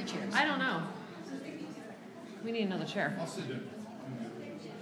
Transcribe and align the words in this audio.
three 0.00 0.20
chairs? 0.20 0.34
I 0.34 0.44
don't 0.44 0.58
know. 0.58 0.82
We 2.44 2.52
need 2.52 2.62
another 2.62 2.86
chair. 2.86 3.16
I'll 3.20 3.26
sit 3.26 3.48
down. 3.48 3.68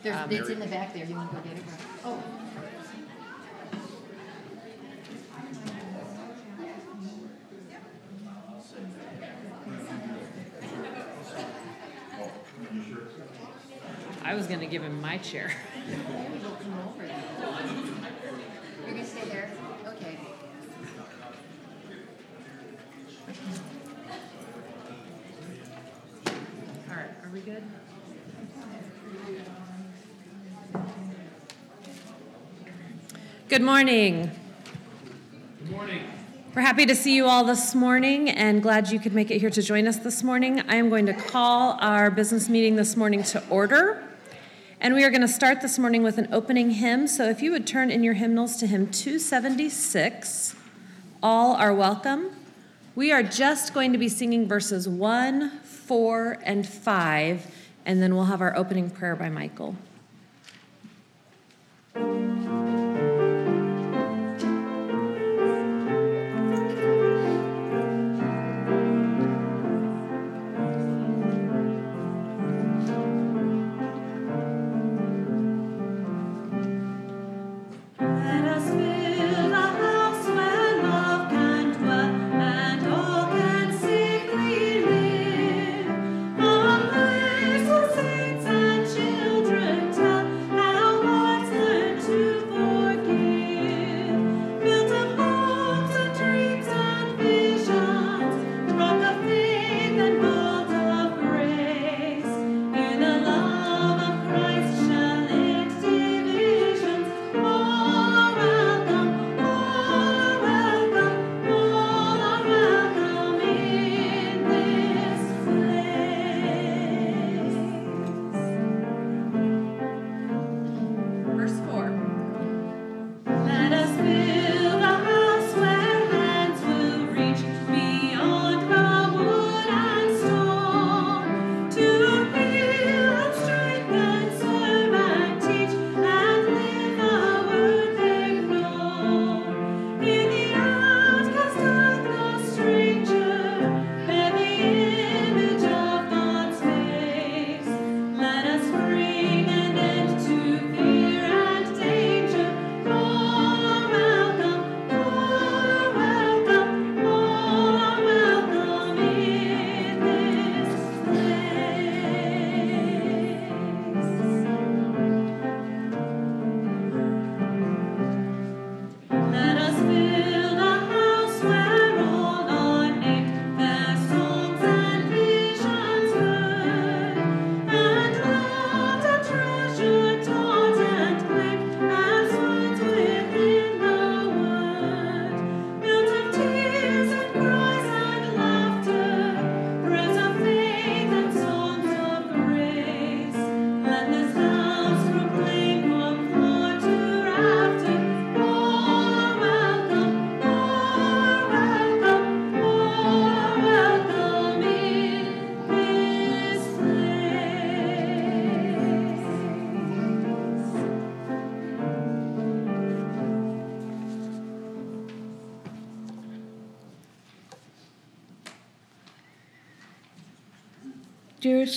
There's, 0.03 0.17
Um, 0.17 0.31
it's 0.31 0.49
in 0.49 0.61
the 0.61 0.67
back 0.67 0.95
there. 0.95 1.05
You 1.05 1.17
want 1.17 1.31
to 1.31 1.37
go 1.37 1.43
get 1.43 1.59
it? 1.59 1.65
Oh, 2.05 2.23
I 14.25 14.35
was 14.35 14.47
gonna 14.47 14.67
give 14.67 14.83
him 14.83 15.01
my 15.01 15.19
chair. 15.19 15.51
maybe 15.89 16.39
we'll 16.43 16.53
come 16.53 16.79
over 16.87 17.07
then. 17.07 17.23
You're 18.85 18.95
gonna 18.95 19.07
stay 19.07 19.29
there? 19.29 19.51
Okay. 19.87 20.19
All 26.91 26.97
right, 26.97 27.11
are 27.23 27.31
we 27.33 27.41
good? 27.41 27.63
Good 33.49 33.63
morning. 33.63 34.31
Good 35.61 35.71
morning. 35.71 36.03
We're 36.55 36.61
happy 36.61 36.85
to 36.85 36.95
see 36.95 37.17
you 37.17 37.25
all 37.25 37.45
this 37.45 37.75
morning 37.75 38.29
and 38.29 38.63
glad 38.63 38.91
you 38.91 39.01
could 39.01 39.15
make 39.15 39.31
it 39.31 39.39
here 39.39 39.49
to 39.49 39.63
join 39.63 39.89
us 39.89 39.97
this 39.97 40.23
morning. 40.23 40.61
I 40.69 40.77
am 40.77 40.91
going 40.91 41.07
to 41.07 41.15
call 41.15 41.79
our 41.81 42.11
business 42.11 42.51
meeting 42.51 42.77
this 42.77 42.95
morning 42.95 43.23
to 43.23 43.43
order. 43.49 44.07
And 44.83 44.93
we 44.93 45.03
are 45.03 45.09
going 45.09 45.23
to 45.23 45.29
start 45.29 45.63
this 45.63 45.79
morning 45.79 46.03
with 46.03 46.19
an 46.19 46.29
opening 46.31 46.73
hymn. 46.73 47.09
So 47.09 47.31
if 47.31 47.41
you 47.41 47.51
would 47.53 47.67
turn 47.67 47.91
in 47.91 48.05
your 48.05 48.13
hymnals 48.13 48.59
to 48.59 48.67
hymn 48.67 48.91
276, 48.91 50.55
All 51.23 51.57
Are 51.57 51.73
Welcome. 51.73 52.33
We 52.95 53.13
are 53.13 53.23
just 53.23 53.73
going 53.73 53.93
to 53.93 53.99
be 53.99 54.11
singing 54.11 54.47
verses 54.47 54.87
1, 54.87 55.61
4, 55.61 56.39
and 56.45 56.69
5, 56.69 57.47
and 57.87 58.03
then 58.03 58.15
we'll 58.15 58.27
have 58.27 58.43
our 58.43 58.55
opening 58.55 58.91
prayer 58.91 59.17
by 59.17 59.31
Michael. 59.31 59.75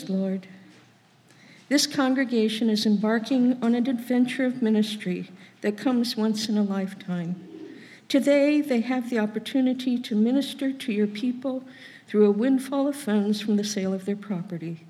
Lord, 0.09 0.47
this 1.69 1.87
congregation 1.87 2.69
is 2.69 2.85
embarking 2.85 3.57
on 3.63 3.75
an 3.75 3.87
adventure 3.87 4.45
of 4.45 4.61
ministry 4.61 5.31
that 5.61 5.77
comes 5.77 6.17
once 6.17 6.49
in 6.49 6.57
a 6.57 6.63
lifetime. 6.63 7.35
Today, 8.09 8.59
they 8.59 8.81
have 8.81 9.09
the 9.09 9.19
opportunity 9.19 9.97
to 9.97 10.15
minister 10.15 10.73
to 10.73 10.91
your 10.91 11.07
people 11.07 11.63
through 12.07 12.25
a 12.25 12.31
windfall 12.31 12.89
of 12.89 12.95
funds 12.95 13.39
from 13.39 13.55
the 13.55 13.63
sale 13.63 13.93
of 13.93 14.05
their 14.05 14.17
property. 14.17 14.85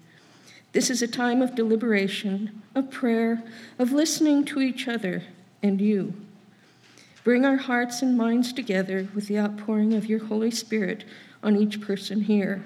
This 0.73 0.89
is 0.89 1.01
a 1.01 1.07
time 1.07 1.41
of 1.41 1.53
deliberation, 1.53 2.63
of 2.73 2.89
prayer, 2.89 3.43
of 3.77 3.91
listening 3.91 4.45
to 4.45 4.59
each 4.59 4.87
other 4.87 5.23
and 5.61 5.79
you. 5.79 6.15
Bring 7.23 7.45
our 7.45 7.57
hearts 7.57 8.01
and 8.01 8.17
minds 8.17 8.51
together 8.51 9.07
with 9.13 9.27
the 9.27 9.37
outpouring 9.37 9.93
of 9.93 10.07
your 10.07 10.25
Holy 10.25 10.49
Spirit 10.49 11.03
on 11.43 11.55
each 11.55 11.79
person 11.79 12.21
here. 12.21 12.63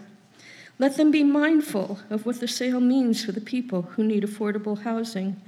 Let 0.77 0.97
them 0.97 1.09
be 1.09 1.23
mindful 1.23 1.99
of 2.09 2.25
what 2.25 2.41
the 2.41 2.47
sale 2.47 2.81
means 2.81 3.23
for 3.23 3.31
the 3.31 3.41
people 3.41 3.83
who 3.83 4.03
need 4.03 4.23
affordable 4.23 4.81
housing. 4.81 5.41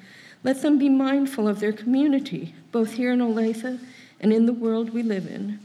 Let 0.43 0.61
them 0.61 0.77
be 0.77 0.87
mindful 0.87 1.47
of 1.47 1.59
their 1.59 1.73
community, 1.73 2.55
both 2.71 2.93
here 2.93 3.11
in 3.11 3.19
Olathe 3.19 3.79
and 4.19 4.33
in 4.33 4.45
the 4.45 4.53
world 4.53 4.91
we 4.91 5.03
live 5.03 5.27
in. 5.27 5.59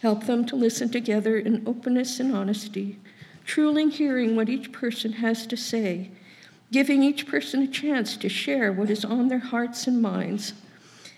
Help 0.00 0.24
them 0.24 0.44
to 0.46 0.56
listen 0.56 0.88
together 0.88 1.38
in 1.38 1.62
openness 1.64 2.18
and 2.18 2.34
honesty, 2.34 2.98
truly 3.44 3.88
hearing 3.88 4.34
what 4.34 4.48
each 4.48 4.72
person 4.72 5.12
has 5.12 5.46
to 5.46 5.56
say, 5.56 6.10
giving 6.72 7.04
each 7.04 7.28
person 7.28 7.62
a 7.62 7.68
chance 7.68 8.16
to 8.16 8.28
share 8.28 8.72
what 8.72 8.90
is 8.90 9.04
on 9.04 9.28
their 9.28 9.38
hearts 9.38 9.86
and 9.86 10.02
minds. 10.02 10.54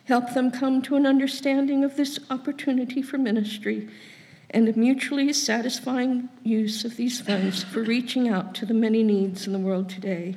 Help 0.05 0.34
them 0.34 0.50
come 0.50 0.82
to 0.82 0.96
an 0.96 1.06
understanding 1.06 1.82
of 1.82 1.96
this 1.96 2.19
opportunity 2.28 3.00
for 3.00 3.17
ministry 3.17 3.88
and 4.55 4.69
a 4.69 4.79
mutually 4.79 5.33
satisfying 5.33 6.29
use 6.45 6.85
of 6.85 6.97
these 6.97 7.21
funds 7.21 7.65
for 7.65 7.83
reaching 7.83 8.29
out 8.29 8.55
to 8.55 8.65
the 8.65 8.73
many 8.73 9.03
needs 9.03 9.49
in 9.49 9.53
the 9.53 9.59
world 9.59 9.91
today. 9.91 10.37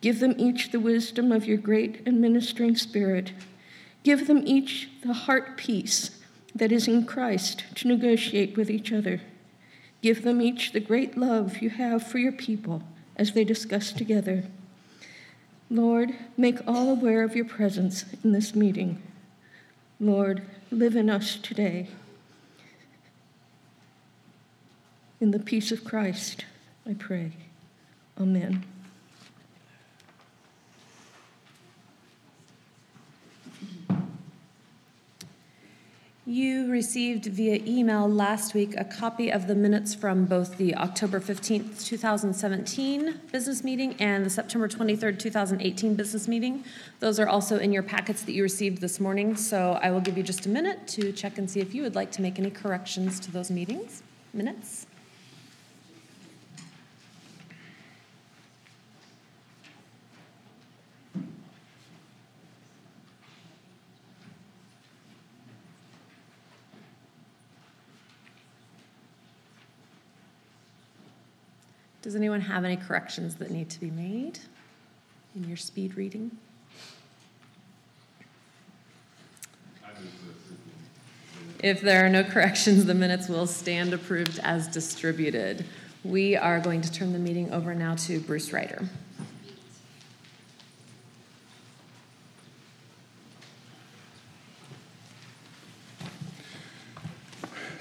Give 0.00 0.20
them 0.20 0.36
each 0.38 0.70
the 0.70 0.78
wisdom 0.78 1.32
of 1.32 1.44
your 1.44 1.58
great 1.58 2.00
and 2.06 2.20
ministering 2.20 2.76
spirit. 2.76 3.32
Give 4.04 4.28
them 4.28 4.46
each 4.46 4.88
the 5.02 5.12
heart 5.12 5.56
peace 5.56 6.22
that 6.54 6.70
is 6.70 6.86
in 6.86 7.04
Christ 7.04 7.64
to 7.74 7.88
negotiate 7.88 8.56
with 8.56 8.70
each 8.70 8.92
other. 8.92 9.20
Give 10.02 10.22
them 10.22 10.40
each 10.40 10.70
the 10.70 10.80
great 10.80 11.18
love 11.18 11.58
you 11.58 11.70
have 11.70 12.06
for 12.06 12.18
your 12.18 12.32
people 12.32 12.84
as 13.16 13.32
they 13.32 13.44
discuss 13.44 13.92
together. 13.92 14.44
Lord, 15.68 16.14
make 16.36 16.66
all 16.66 16.88
aware 16.90 17.24
of 17.24 17.34
your 17.34 17.44
presence 17.44 18.04
in 18.22 18.30
this 18.32 18.54
meeting. 18.54 19.02
Lord, 19.98 20.42
live 20.70 20.94
in 20.94 21.10
us 21.10 21.36
today. 21.36 21.88
In 25.20 25.32
the 25.32 25.38
peace 25.38 25.70
of 25.70 25.84
Christ, 25.84 26.46
I 26.88 26.94
pray. 26.94 27.32
Amen. 28.18 28.64
You 36.24 36.70
received 36.70 37.26
via 37.26 37.60
email 37.66 38.08
last 38.08 38.54
week 38.54 38.74
a 38.78 38.84
copy 38.84 39.30
of 39.30 39.46
the 39.46 39.54
minutes 39.54 39.94
from 39.94 40.24
both 40.24 40.56
the 40.56 40.74
October 40.76 41.20
15th, 41.20 41.84
2017 41.84 43.20
business 43.30 43.62
meeting 43.62 43.96
and 43.98 44.24
the 44.24 44.30
September 44.30 44.68
23rd, 44.68 45.18
2018 45.18 45.96
business 45.96 46.28
meeting. 46.28 46.64
Those 47.00 47.20
are 47.20 47.28
also 47.28 47.58
in 47.58 47.72
your 47.72 47.82
packets 47.82 48.22
that 48.22 48.32
you 48.32 48.42
received 48.42 48.80
this 48.80 48.98
morning, 49.00 49.36
so 49.36 49.78
I 49.82 49.90
will 49.90 50.00
give 50.00 50.16
you 50.16 50.22
just 50.22 50.46
a 50.46 50.48
minute 50.48 50.86
to 50.88 51.12
check 51.12 51.36
and 51.36 51.50
see 51.50 51.60
if 51.60 51.74
you 51.74 51.82
would 51.82 51.94
like 51.94 52.10
to 52.12 52.22
make 52.22 52.38
any 52.38 52.50
corrections 52.50 53.20
to 53.20 53.30
those 53.32 53.50
meetings, 53.50 54.02
minutes. 54.32 54.86
Does 72.10 72.16
anyone 72.16 72.40
have 72.40 72.64
any 72.64 72.76
corrections 72.76 73.36
that 73.36 73.52
need 73.52 73.70
to 73.70 73.78
be 73.78 73.88
made 73.88 74.40
in 75.36 75.44
your 75.44 75.56
speed 75.56 75.96
reading? 75.96 76.32
If 81.62 81.80
there 81.80 82.04
are 82.04 82.08
no 82.08 82.24
corrections, 82.24 82.86
the 82.86 82.94
minutes 82.94 83.28
will 83.28 83.46
stand 83.46 83.94
approved 83.94 84.40
as 84.42 84.66
distributed. 84.66 85.64
We 86.02 86.34
are 86.34 86.58
going 86.58 86.80
to 86.80 86.90
turn 86.90 87.12
the 87.12 87.20
meeting 87.20 87.52
over 87.52 87.76
now 87.76 87.94
to 87.94 88.18
Bruce 88.18 88.52
Ryder. 88.52 88.88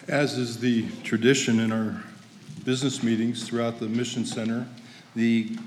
As 0.07 0.37
is 0.37 0.59
the 0.59 0.87
tradition 1.01 1.59
in 1.59 1.71
our 1.71 2.03
business 2.69 3.01
meetings 3.01 3.47
throughout 3.47 3.79
the 3.79 3.87
Mission 3.87 4.23
Center, 4.23 4.63
the 5.15 5.57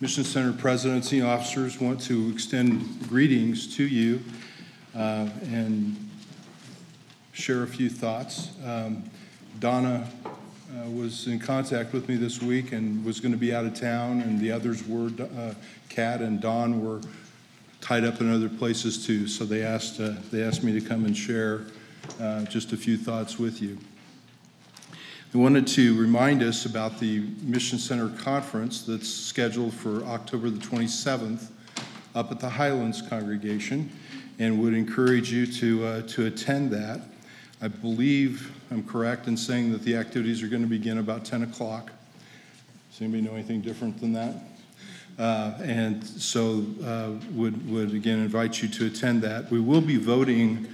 Mission 0.00 0.24
Center 0.24 0.52
presidency 0.52 1.22
officers 1.22 1.80
want 1.80 2.00
to 2.00 2.28
extend 2.32 3.08
greetings 3.08 3.76
to 3.76 3.84
you 3.84 4.20
uh, 4.96 5.28
and 5.44 5.96
share 7.30 7.62
a 7.62 7.66
few 7.68 7.88
thoughts. 7.88 8.50
Um, 8.66 9.04
Donna 9.60 10.08
uh, 10.24 10.90
was 10.90 11.28
in 11.28 11.38
contact 11.38 11.92
with 11.92 12.08
me 12.08 12.16
this 12.16 12.42
week 12.42 12.72
and 12.72 13.04
was 13.04 13.20
going 13.20 13.30
to 13.30 13.38
be 13.38 13.54
out 13.54 13.64
of 13.64 13.78
town, 13.78 14.20
and 14.20 14.40
the 14.40 14.50
others 14.50 14.84
were, 14.88 15.12
uh, 15.38 15.54
Kat 15.88 16.20
and 16.20 16.40
Don 16.40 16.84
were 16.84 17.00
tied 17.80 18.02
up 18.02 18.20
in 18.20 18.28
other 18.28 18.48
places 18.48 19.06
too, 19.06 19.28
so 19.28 19.44
they 19.44 19.62
asked, 19.62 20.00
uh, 20.00 20.14
they 20.32 20.42
asked 20.42 20.64
me 20.64 20.72
to 20.72 20.84
come 20.84 21.04
and 21.04 21.16
share 21.16 21.66
uh, 22.20 22.42
just 22.46 22.72
a 22.72 22.76
few 22.76 22.96
thoughts 22.96 23.38
with 23.38 23.62
you. 23.62 23.78
I 25.34 25.38
wanted 25.38 25.66
to 25.66 25.98
remind 25.98 26.44
us 26.44 26.64
about 26.64 27.00
the 27.00 27.18
Mission 27.42 27.76
Center 27.76 28.08
Conference 28.08 28.82
that's 28.82 29.08
scheduled 29.08 29.74
for 29.74 30.04
October 30.04 30.48
the 30.48 30.64
27th 30.64 31.48
up 32.14 32.30
at 32.30 32.38
the 32.38 32.48
Highlands 32.48 33.02
congregation 33.02 33.90
and 34.38 34.62
would 34.62 34.74
encourage 34.74 35.32
you 35.32 35.44
to, 35.44 35.84
uh, 35.84 36.02
to 36.02 36.26
attend 36.26 36.70
that. 36.70 37.00
I 37.60 37.66
believe 37.66 38.52
I'm 38.70 38.84
correct 38.84 39.26
in 39.26 39.36
saying 39.36 39.72
that 39.72 39.82
the 39.82 39.96
activities 39.96 40.40
are 40.40 40.46
going 40.46 40.62
to 40.62 40.68
begin 40.68 40.98
about 40.98 41.24
10 41.24 41.42
o'clock. 41.42 41.90
Does 42.92 43.00
anybody 43.00 43.22
know 43.22 43.34
anything 43.34 43.60
different 43.60 43.98
than 43.98 44.12
that? 44.12 44.36
Uh, 45.18 45.58
and 45.64 46.04
so 46.04 46.64
uh, 46.84 47.10
would, 47.32 47.68
would 47.68 47.92
again 47.92 48.20
invite 48.20 48.62
you 48.62 48.68
to 48.68 48.86
attend 48.86 49.22
that. 49.22 49.50
We 49.50 49.58
will 49.58 49.80
be 49.80 49.96
voting 49.96 50.68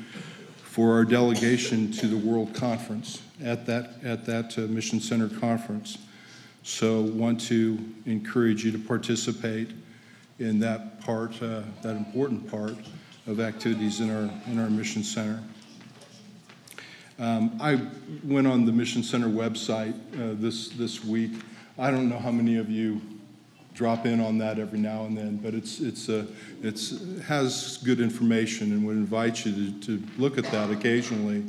for 0.70 0.92
our 0.92 1.04
delegation 1.04 1.90
to 1.90 2.06
the 2.06 2.16
World 2.16 2.54
Conference 2.54 3.20
at 3.42 3.66
that, 3.66 3.94
at 4.04 4.24
that 4.24 4.56
uh, 4.56 4.60
Mission 4.62 5.00
Center 5.00 5.28
Conference. 5.28 5.98
So 6.62 7.00
want 7.00 7.40
to 7.48 7.76
encourage 8.06 8.64
you 8.64 8.70
to 8.70 8.78
participate 8.78 9.72
in 10.38 10.60
that 10.60 11.00
part, 11.00 11.32
uh, 11.42 11.62
that 11.82 11.96
important 11.96 12.48
part 12.48 12.76
of 13.26 13.40
activities 13.40 13.98
in 13.98 14.10
our, 14.10 14.30
in 14.46 14.60
our 14.60 14.70
Mission 14.70 15.02
Center. 15.02 15.42
Um, 17.18 17.58
I 17.60 17.80
went 18.22 18.46
on 18.46 18.64
the 18.64 18.72
Mission 18.72 19.02
Center 19.02 19.26
website 19.26 19.94
uh, 20.14 20.40
this, 20.40 20.68
this 20.68 21.04
week. 21.04 21.32
I 21.80 21.90
don't 21.90 22.08
know 22.08 22.20
how 22.20 22.30
many 22.30 22.58
of 22.58 22.70
you 22.70 23.00
drop 23.74 24.06
in 24.06 24.20
on 24.20 24.38
that 24.38 24.58
every 24.58 24.78
now 24.78 25.04
and 25.04 25.16
then, 25.16 25.36
but 25.36 25.54
it's, 25.54 25.80
it's, 25.80 26.08
a 26.08 26.26
it's, 26.62 27.02
has 27.22 27.78
good 27.84 28.00
information 28.00 28.72
and 28.72 28.84
would 28.86 28.96
invite 28.96 29.44
you 29.44 29.52
to, 29.52 29.80
to 29.80 30.06
look 30.18 30.38
at 30.38 30.44
that 30.46 30.70
occasionally, 30.70 31.44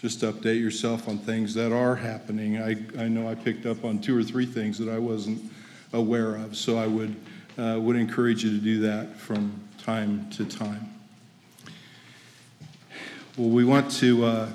just 0.00 0.20
update 0.20 0.60
yourself 0.60 1.08
on 1.08 1.18
things 1.18 1.54
that 1.54 1.72
are 1.72 1.94
happening. 1.94 2.58
I, 2.58 2.76
I 2.98 3.08
know 3.08 3.28
I 3.28 3.34
picked 3.34 3.66
up 3.66 3.84
on 3.84 3.98
two 3.98 4.16
or 4.16 4.22
three 4.22 4.46
things 4.46 4.78
that 4.78 4.88
I 4.88 4.98
wasn't 4.98 5.42
aware 5.92 6.36
of, 6.36 6.56
so 6.56 6.78
I 6.78 6.86
would, 6.86 7.14
uh, 7.58 7.78
would 7.80 7.96
encourage 7.96 8.44
you 8.44 8.50
to 8.50 8.62
do 8.62 8.80
that 8.80 9.16
from 9.16 9.60
time 9.78 10.28
to 10.30 10.44
time. 10.44 10.92
Well, 13.36 13.50
we 13.50 13.64
want 13.64 13.90
to, 13.92 14.24
uh, 14.24 14.48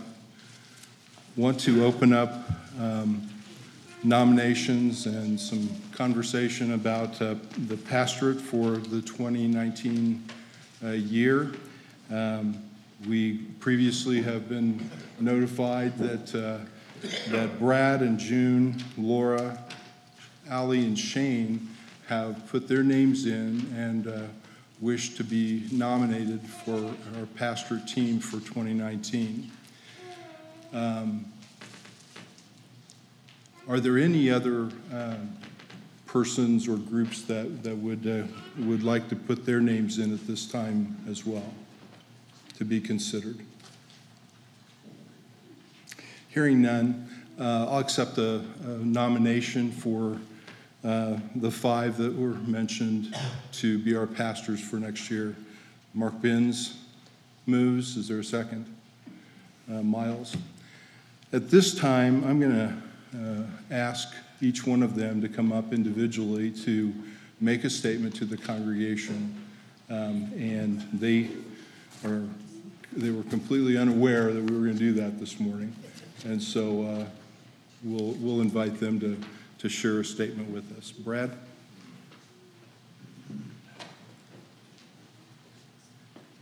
want 1.36 1.60
to 1.62 1.86
open 1.86 2.14
up 2.14 2.50
um, 2.80 3.31
nominations 4.03 5.06
and 5.06 5.39
some 5.39 5.69
conversation 5.92 6.74
about 6.74 7.21
uh, 7.21 7.36
the 7.68 7.77
pastorate 7.77 8.42
for 8.42 8.71
the 8.77 9.01
2019 9.01 10.24
uh, 10.83 10.89
year. 10.89 11.51
Um, 12.09 12.57
we 13.07 13.38
previously 13.59 14.21
have 14.21 14.50
been 14.50 14.89
notified 15.19 15.98
that, 15.98 16.36
uh, 16.36 17.08
that 17.29 17.60
Brad 17.60 18.01
and 18.01 18.20
June, 18.20 18.84
Laura, 18.98 19.58
Ali, 20.50 20.86
and 20.86 20.98
Shane 20.98 21.70
have 22.08 22.48
put 22.48 22.67
their 22.67 22.84
names 22.84 23.25
in 23.25 23.72
and 23.75 24.08
uh, 24.08 24.22
wish 24.79 25.15
to 25.15 25.24
be 25.24 25.67
nominated 25.72 26.41
for 26.41 26.75
our 27.17 27.25
pastorate 27.36 27.88
team 27.88 28.20
for 28.20 28.38
2019. 28.38 29.50
Um, 30.74 31.25
are 33.72 33.80
there 33.80 33.98
any 33.98 34.30
other 34.30 34.70
uh, 34.94 35.16
persons 36.06 36.68
or 36.68 36.75
groups 36.75 37.22
that, 37.22 37.63
that 37.63 37.78
would, 37.78 38.06
uh, 38.06 38.28
would 38.66 38.84
like 38.84 39.08
to 39.08 39.16
put 39.16 39.46
their 39.46 39.62
names 39.62 39.98
in 39.98 40.13
at 40.13 40.28
this 40.28 40.46
time 40.46 40.98
as 41.10 41.25
well 41.25 41.54
to 42.58 42.66
be 42.66 42.82
considered? 42.82 43.40
Hearing 46.28 46.62
none, 46.62 47.10
uh, 47.40 47.68
I'll 47.70 47.80
accept 47.80 48.18
a, 48.18 48.42
a 48.66 48.68
nomination 48.68 49.72
for 49.72 50.20
uh, 50.84 51.18
the 51.36 51.50
five 51.50 51.96
that 51.96 52.13
were 52.13 52.34
mentioned 52.34 53.16
to 53.54 53.80
be 53.80 53.96
our 53.96 54.08
pastors 54.08 54.60
for 54.60 54.75
next 54.82 55.10
year. 55.10 55.34
Mark 55.94 56.22
Binns 56.22 56.78
moves. 57.46 57.96
Is 57.96 58.10
there 58.10 58.20
a 58.20 58.24
second? 58.24 58.66
Uh, 59.72 59.82
Miles. 59.82 60.36
At 61.32 61.50
this 61.50 61.74
time, 61.74 62.25
I'm 62.25 62.38
going 62.38 62.51
to 62.51 62.90
ask 63.70 64.13
each 64.41 64.65
one 64.65 64.84
of 64.84 64.96
them 64.96 65.22
to 65.22 65.30
come 65.30 65.51
up 65.51 65.74
individually 65.74 66.51
to 66.51 66.94
make 67.39 67.63
a 67.63 67.70
statement 67.70 68.15
to 68.15 68.25
the 68.25 68.38
congregation. 68.38 69.36
Um, 69.89 70.32
and 70.38 70.82
they 70.94 71.30
are 72.06 72.24
they 72.94 73.10
were 73.10 73.24
completely 73.24 73.77
unaware 73.77 74.34
that 74.34 74.44
we 74.44 74.56
were 74.56 74.65
going 74.65 74.77
to 74.77 74.80
do 74.80 74.94
that 74.94 75.20
this 75.20 75.39
morning. 75.39 75.74
And 76.25 76.41
so 76.41 76.84
uh, 76.84 77.06
we'll, 77.84 78.13
we'll 78.20 78.41
invite 78.41 78.80
them 78.80 79.00
to, 79.00 79.18
to 79.60 79.70
share 79.70 80.01
a 80.01 80.06
statement 80.06 80.50
with 80.50 80.77
us. 80.77 80.91
Brad? 80.91 81.32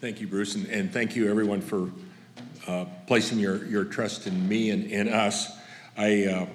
Thank 0.02 0.22
you, 0.22 0.28
Bruce, 0.28 0.56
and, 0.56 0.66
and 0.68 0.92
thank 0.92 1.16
you, 1.16 1.30
everyone, 1.30 1.62
for 1.62 1.92
uh, 2.68 2.86
placing 3.06 3.38
your, 3.38 3.66
your 3.66 3.84
trust 3.84 4.28
in 4.28 4.48
me 4.48 4.72
and, 4.72 4.90
and 4.92 5.10
us. 5.10 5.52
I, 5.98 6.26
uh, 6.26 6.46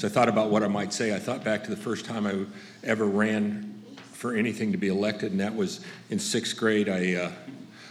as 0.00 0.04
I 0.04 0.08
thought 0.08 0.30
about 0.30 0.48
what 0.48 0.62
I 0.62 0.66
might 0.66 0.94
say, 0.94 1.14
I 1.14 1.18
thought 1.18 1.44
back 1.44 1.62
to 1.64 1.68
the 1.68 1.76
first 1.76 2.06
time 2.06 2.26
I 2.26 2.34
ever 2.86 3.04
ran 3.04 3.82
for 4.12 4.34
anything 4.34 4.72
to 4.72 4.78
be 4.78 4.88
elected, 4.88 5.30
and 5.30 5.40
that 5.40 5.54
was 5.54 5.84
in 6.08 6.18
sixth 6.18 6.56
grade. 6.56 6.88
I, 6.88 7.16
uh, 7.16 7.32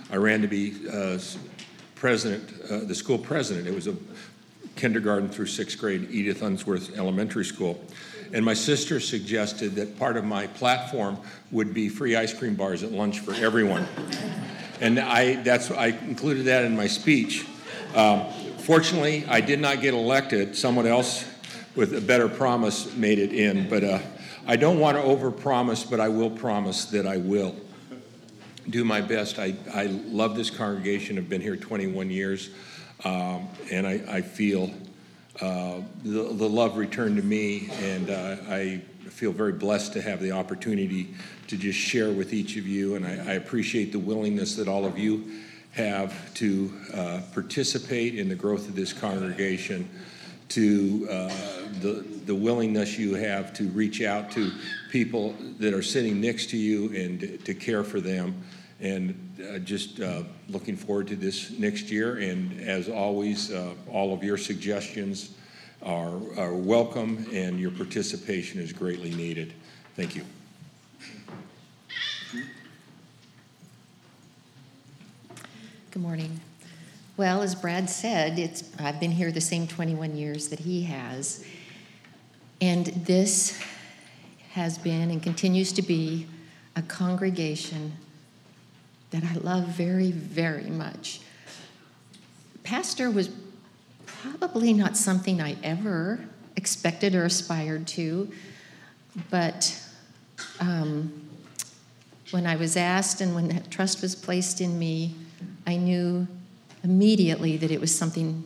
I 0.09 0.15
ran 0.15 0.41
to 0.41 0.47
be 0.47 0.73
uh, 0.91 1.19
president, 1.93 2.51
uh, 2.67 2.79
the 2.79 2.95
school 2.95 3.19
president. 3.19 3.67
It 3.67 3.75
was 3.75 3.85
a 3.85 3.95
kindergarten 4.75 5.29
through 5.29 5.45
sixth 5.45 5.77
grade, 5.77 6.09
Edith 6.09 6.41
Unsworth 6.41 6.97
Elementary 6.97 7.45
School. 7.45 7.79
And 8.33 8.43
my 8.43 8.55
sister 8.55 8.99
suggested 8.99 9.75
that 9.75 9.99
part 9.99 10.17
of 10.17 10.25
my 10.25 10.47
platform 10.47 11.15
would 11.51 11.75
be 11.75 11.89
free 11.89 12.15
ice 12.15 12.33
cream 12.33 12.55
bars 12.55 12.81
at 12.81 12.91
lunch 12.91 13.19
for 13.19 13.35
everyone. 13.35 13.87
And 14.81 14.99
I, 14.99 15.43
that's, 15.43 15.69
I 15.69 15.87
included 15.87 16.45
that 16.45 16.65
in 16.65 16.75
my 16.75 16.87
speech. 16.87 17.45
Um, 17.93 18.25
fortunately, 18.57 19.25
I 19.27 19.41
did 19.41 19.59
not 19.59 19.81
get 19.81 19.93
elected. 19.93 20.55
Someone 20.55 20.87
else 20.87 21.23
with 21.75 21.95
a 21.95 22.01
better 22.01 22.27
promise 22.27 22.95
made 22.95 23.19
it 23.19 23.33
in. 23.33 23.69
But 23.69 23.83
uh, 23.83 23.99
I 24.47 24.55
don't 24.55 24.79
want 24.79 24.97
to 24.97 25.03
overpromise, 25.03 25.89
but 25.89 25.99
I 25.99 26.09
will 26.09 26.31
promise 26.31 26.85
that 26.85 27.05
I 27.05 27.17
will 27.17 27.55
do 28.69 28.83
my 28.83 29.01
best. 29.01 29.39
I, 29.39 29.55
I 29.73 29.85
love 29.85 30.35
this 30.35 30.49
congregation. 30.49 31.17
I've 31.17 31.29
been 31.29 31.41
here 31.41 31.55
21 31.55 32.09
years, 32.09 32.49
um, 33.03 33.47
and 33.71 33.87
I, 33.87 34.01
I 34.07 34.21
feel 34.21 34.71
uh, 35.41 35.79
the, 36.03 36.33
the 36.33 36.49
love 36.49 36.77
returned 36.77 37.17
to 37.17 37.23
me, 37.23 37.69
and 37.81 38.09
uh, 38.09 38.37
I 38.49 38.81
feel 39.09 39.31
very 39.31 39.53
blessed 39.53 39.93
to 39.93 40.01
have 40.01 40.21
the 40.21 40.31
opportunity 40.31 41.13
to 41.47 41.57
just 41.57 41.79
share 41.79 42.11
with 42.11 42.33
each 42.33 42.57
of 42.57 42.67
you. 42.67 42.95
And 42.95 43.05
I, 43.05 43.11
I 43.11 43.33
appreciate 43.33 43.91
the 43.91 43.99
willingness 43.99 44.55
that 44.55 44.67
all 44.67 44.85
of 44.85 44.97
you 44.97 45.41
have 45.71 46.33
to 46.35 46.73
uh, 46.93 47.21
participate 47.33 48.15
in 48.15 48.29
the 48.29 48.35
growth 48.35 48.67
of 48.67 48.75
this 48.75 48.93
congregation, 48.93 49.89
to 50.49 51.07
uh, 51.09 51.27
the, 51.81 52.05
the 52.25 52.35
willingness 52.35 52.97
you 52.97 53.13
have 53.15 53.53
to 53.53 53.69
reach 53.69 54.01
out 54.01 54.31
to 54.31 54.51
people 54.91 55.35
that 55.59 55.73
are 55.73 55.83
sitting 55.83 56.19
next 56.19 56.49
to 56.49 56.57
you 56.57 56.93
and 56.95 57.43
to 57.45 57.53
care 57.53 57.83
for 57.83 58.01
them. 58.01 58.41
And 58.81 59.37
uh, 59.39 59.59
just 59.59 59.99
uh, 59.99 60.23
looking 60.47 60.75
forward 60.75 61.07
to 61.09 61.15
this 61.15 61.51
next 61.51 61.91
year. 61.91 62.17
And 62.17 62.59
as 62.61 62.89
always, 62.89 63.51
uh, 63.51 63.73
all 63.91 64.13
of 64.13 64.23
your 64.23 64.37
suggestions 64.37 65.35
are, 65.81 66.17
are 66.37 66.53
welcome, 66.53 67.25
and 67.33 67.59
your 67.59 67.71
participation 67.71 68.59
is 68.59 68.73
greatly 68.73 69.13
needed. 69.13 69.53
Thank 69.95 70.15
you. 70.15 70.23
Good 75.91 76.01
morning. 76.01 76.39
Well, 77.19 77.41
as 77.41 77.53
Brad 77.53 77.89
said, 77.89 78.39
it's, 78.39 78.63
I've 78.79 79.01
been 79.01 79.11
here 79.11 79.29
the 79.29 79.41
same 79.41 79.67
21 79.67 80.15
years 80.15 80.47
that 80.47 80.59
he 80.59 80.83
has. 80.83 81.43
And 82.61 82.85
this 82.85 83.61
has 84.51 84.77
been 84.77 85.11
and 85.11 85.21
continues 85.21 85.73
to 85.73 85.81
be 85.81 86.27
a 86.77 86.81
congregation 86.81 87.91
that 89.11 89.25
I 89.25 89.33
love 89.33 89.65
very, 89.65 90.11
very 90.11 90.69
much. 90.69 91.19
Pastor 92.63 93.11
was 93.11 93.29
probably 94.05 94.71
not 94.71 94.95
something 94.95 95.41
I 95.41 95.57
ever 95.61 96.21
expected 96.55 97.15
or 97.15 97.25
aspired 97.25 97.85
to, 97.87 98.31
but 99.29 99.77
um, 100.61 101.11
when 102.31 102.47
I 102.47 102.55
was 102.55 102.77
asked 102.77 103.19
and 103.19 103.35
when 103.35 103.49
that 103.49 103.69
trust 103.69 104.01
was 104.01 104.15
placed 104.15 104.61
in 104.61 104.79
me, 104.79 105.15
I 105.67 105.75
knew 105.75 106.25
immediately 106.83 107.57
that 107.57 107.71
it 107.71 107.79
was 107.79 107.95
something 107.95 108.43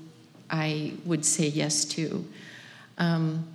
I 0.50 0.94
would 1.06 1.25
say 1.25 1.48
yes 1.48 1.86
to. 1.86 2.25
Um, 2.98 3.48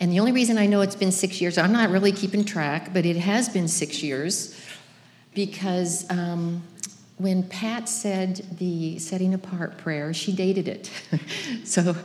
and 0.00 0.12
the 0.12 0.20
only 0.20 0.32
reason 0.32 0.58
I 0.58 0.66
know 0.66 0.80
it's 0.80 0.94
been 0.94 1.12
six 1.12 1.40
years, 1.40 1.58
I'm 1.58 1.72
not 1.72 1.90
really 1.90 2.12
keeping 2.12 2.44
track, 2.44 2.92
but 2.92 3.04
it 3.04 3.16
has 3.16 3.48
been 3.48 3.66
six 3.66 4.02
years 4.02 4.58
because 5.34 6.08
um, 6.10 6.62
when 7.16 7.42
Pat 7.42 7.88
said 7.88 8.36
the 8.58 8.98
setting 8.98 9.34
apart 9.34 9.76
prayer, 9.78 10.14
she 10.14 10.32
dated 10.32 10.68
it. 10.68 10.90
so, 11.64 11.96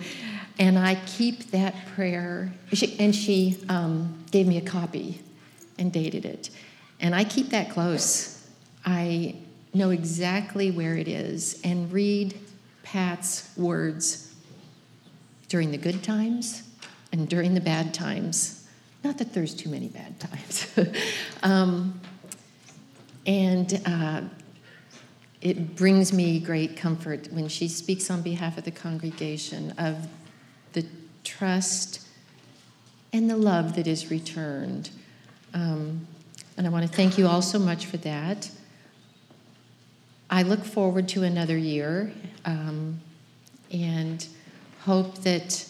and 0.58 0.78
I 0.78 0.96
keep 1.06 1.52
that 1.52 1.88
prayer, 1.96 2.52
she, 2.74 2.98
and 3.00 3.16
she 3.16 3.60
um, 3.70 4.24
gave 4.32 4.48
me 4.48 4.58
a 4.58 4.62
copy 4.62 5.22
and 5.78 5.92
dated 5.92 6.26
it. 6.26 6.50
And 7.00 7.14
I 7.14 7.24
keep 7.24 7.50
that 7.50 7.70
close. 7.70 8.48
I 8.86 9.36
know 9.74 9.90
exactly 9.90 10.72
where 10.72 10.96
it 10.96 11.08
is 11.08 11.60
and 11.64 11.92
read 11.92 12.40
Pat's 12.84 13.50
words 13.58 14.34
during 15.48 15.72
the 15.72 15.78
good 15.78 16.04
times 16.04 16.64
and 17.12 17.28
during 17.28 17.54
the 17.54 17.62
bad 17.62 17.94
times. 17.94 18.68
Not 19.04 19.18
that 19.18 19.34
there's 19.34 19.54
too 19.54 19.70
many 19.70 19.88
bad 19.88 20.20
times. 20.20 20.68
um, 21.44 22.00
and 23.26 23.82
uh, 23.86 24.22
it 25.42 25.76
brings 25.76 26.14
me 26.14 26.40
great 26.40 26.78
comfort 26.78 27.28
when 27.32 27.48
she 27.48 27.68
speaks 27.68 28.10
on 28.10 28.22
behalf 28.22 28.58
of 28.58 28.64
the 28.64 28.72
congregation 28.72 29.72
of 29.78 30.08
the 30.74 30.86
trust 31.24 32.08
and 33.12 33.30
the 33.30 33.38
love 33.38 33.76
that 33.76 33.88
is 33.88 34.10
returned. 34.10 34.90
Um, 35.54 36.08
and 36.58 36.66
I 36.66 36.70
want 36.70 36.90
to 36.90 36.92
thank 36.92 37.18
you 37.18 37.28
all 37.28 37.42
so 37.42 37.60
much 37.60 37.86
for 37.86 37.98
that. 37.98 38.50
I 40.34 40.42
look 40.42 40.66
forward 40.66 41.08
to 41.10 41.22
another 41.22 41.56
year 41.56 42.12
um, 42.44 43.00
and 43.72 44.26
hope 44.80 45.20
that 45.20 45.64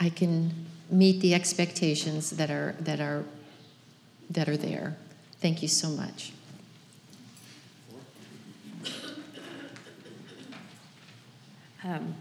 I 0.00 0.08
can 0.08 0.52
meet 0.90 1.20
the 1.20 1.34
expectations 1.34 2.30
that 2.30 2.50
are, 2.50 2.74
that 2.80 2.98
are, 2.98 3.22
that 4.30 4.48
are 4.48 4.56
there. 4.56 4.96
Thank 5.40 5.62
you 5.62 5.68
so 5.68 5.88
much. 5.88 6.32
Um, 11.84 12.16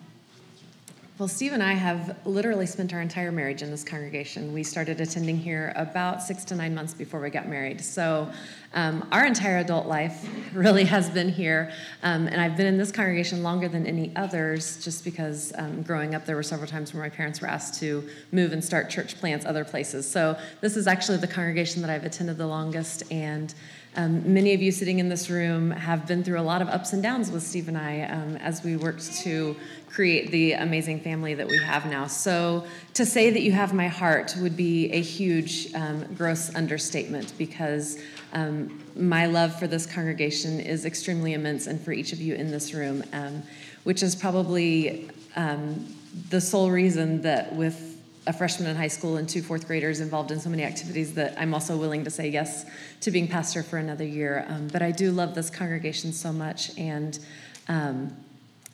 well, 1.18 1.30
Steve 1.30 1.54
and 1.54 1.64
I 1.64 1.72
have 1.72 2.18
literally 2.26 2.66
spent 2.66 2.94
our 2.94 3.00
entire 3.00 3.32
marriage 3.32 3.62
in 3.62 3.72
this 3.72 3.86
congregation. 3.86 4.52
We 4.52 4.64
started 4.64 5.00
attending 5.00 5.38
here 5.38 5.72
about 5.78 6.22
six 6.22 6.44
to 6.46 6.56
nine 6.56 6.76
months 6.76 6.94
before 6.94 7.22
we 7.22 7.30
got 7.30 7.48
married. 7.48 7.80
So, 7.80 8.30
um, 8.74 9.08
our 9.14 9.26
entire 9.26 9.60
adult 9.60 9.88
life 9.88 10.28
really 10.54 10.84
has 10.84 11.10
been 11.10 11.30
here. 11.30 11.72
Um, 12.04 12.28
and 12.28 12.42
I've 12.42 12.58
been 12.58 12.66
in 12.66 12.78
this 12.78 12.92
congregation 12.92 13.44
longer 13.44 13.70
than 13.70 13.88
any 13.88 14.14
others 14.18 14.84
just 14.84 15.06
because 15.06 15.54
um, 15.58 15.84
growing 15.84 16.16
up, 16.16 16.26
there 16.26 16.36
were 16.36 16.44
several 16.44 16.68
times 16.68 16.94
where 16.94 17.02
my 17.02 17.10
parents 17.10 17.40
were 17.40 17.48
asked 17.48 17.80
to 17.80 18.10
move 18.34 18.52
and 18.52 18.62
start 18.62 18.90
church 18.90 19.18
plants 19.18 19.46
other 19.46 19.64
places. 19.64 20.10
So, 20.10 20.38
this 20.60 20.76
is 20.76 20.86
actually 20.86 21.20
the 21.20 21.28
congregation 21.28 21.82
that 21.82 21.90
I've 21.90 22.04
attended 22.04 22.38
the 22.38 22.48
longest. 22.48 23.10
And 23.10 23.54
um, 23.96 24.34
many 24.34 24.54
of 24.54 24.62
you 24.62 24.72
sitting 24.72 25.00
in 25.00 25.08
this 25.08 25.30
room 25.30 25.72
have 25.72 26.06
been 26.06 26.24
through 26.24 26.40
a 26.40 26.44
lot 26.44 26.62
of 26.62 26.68
ups 26.68 26.92
and 26.92 27.02
downs 27.02 27.32
with 27.32 27.44
Steve 27.44 27.68
and 27.68 27.78
I 27.78 28.02
um, 28.02 28.36
as 28.38 28.64
we 28.64 28.76
worked 28.76 29.16
to 29.24 29.56
create 29.90 30.32
the 30.32 30.52
amazing 30.54 31.00
family 31.00 31.34
that 31.36 31.48
we 31.48 31.58
have 31.60 31.86
now. 31.86 32.06
So, 32.08 32.66
to 32.96 33.06
say 33.06 33.30
that 33.30 33.42
you 33.42 33.54
have 33.54 33.74
my 33.74 33.88
heart 33.88 34.36
would 34.40 34.58
be 34.58 34.92
a 34.92 35.02
huge, 35.02 35.74
um, 35.74 36.04
gross 36.16 36.54
understatement 36.54 37.34
because 37.38 37.98
um, 38.34 38.84
my 38.98 39.28
love 39.28 39.58
for 39.58 39.68
this 39.68 39.86
congregation 39.86 40.60
is 40.60 40.84
extremely 40.84 41.32
immense 41.32 41.68
and 41.68 41.80
for 41.80 41.94
each 41.94 42.12
of 42.12 42.20
you 42.20 42.36
in 42.36 42.52
this 42.52 42.74
room, 42.74 43.04
um, 43.14 43.42
which 43.86 44.04
is 44.04 44.16
probably 44.16 45.10
um, 45.38 45.86
the 46.30 46.42
sole 46.42 46.70
reason 46.70 47.22
that 47.22 47.56
with 47.56 47.95
a 48.28 48.34
freshman 48.34 48.70
in 48.70 48.76
high 48.76 48.88
school 48.88 49.18
and 49.18 49.30
two 49.30 49.42
fourth 49.42 49.68
graders 49.68 50.00
involved 50.00 50.32
in 50.32 50.40
so 50.40 50.50
many 50.50 50.64
activities 50.64 51.14
that 51.14 51.40
I'm 51.40 51.54
also 51.54 51.78
willing 51.78 52.04
to 52.06 52.10
say 52.10 52.28
yes 52.28 52.66
to 53.02 53.12
being 53.12 53.28
pastor 53.28 53.62
for 53.62 53.78
another 53.78 54.06
year. 54.06 54.46
Um, 54.50 54.68
but 54.68 54.82
I 54.82 54.92
do 54.92 55.12
love 55.12 55.36
this 55.36 55.50
congregation 55.50 56.12
so 56.12 56.34
much, 56.34 56.78
and 56.78 57.20
um, 57.68 58.16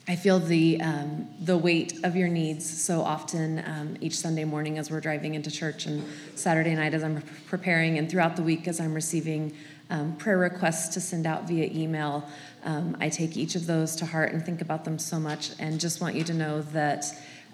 I 0.08 0.16
feel 0.16 0.40
the 0.40 0.80
um, 0.80 1.28
the 1.40 1.56
weight 1.56 2.02
of 2.02 2.16
your 2.16 2.28
needs 2.28 2.68
so 2.68 3.02
often 3.02 3.62
um, 3.66 3.96
each 4.00 4.16
Sunday 4.16 4.44
morning 4.44 4.78
as 4.78 4.90
we're 4.90 5.00
driving 5.00 5.34
into 5.34 5.50
church, 5.50 5.86
and 5.86 6.02
Saturday 6.34 6.74
night 6.74 6.94
as 6.94 7.04
I'm 7.04 7.22
preparing, 7.46 7.98
and 7.98 8.10
throughout 8.10 8.36
the 8.36 8.42
week 8.42 8.66
as 8.66 8.80
I'm 8.80 8.94
receiving 8.94 9.54
um, 9.90 10.16
prayer 10.16 10.38
requests 10.38 10.88
to 10.94 11.00
send 11.00 11.26
out 11.26 11.46
via 11.46 11.70
email. 11.70 12.26
Um, 12.64 12.96
I 13.00 13.10
take 13.10 13.36
each 13.36 13.54
of 13.54 13.66
those 13.66 13.96
to 13.96 14.06
heart 14.06 14.32
and 14.32 14.44
think 14.44 14.62
about 14.62 14.84
them 14.84 14.98
so 14.98 15.20
much, 15.20 15.50
and 15.58 15.78
just 15.78 16.00
want 16.00 16.14
you 16.14 16.24
to 16.24 16.34
know 16.34 16.62
that. 16.62 17.04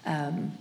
Um, 0.05 0.53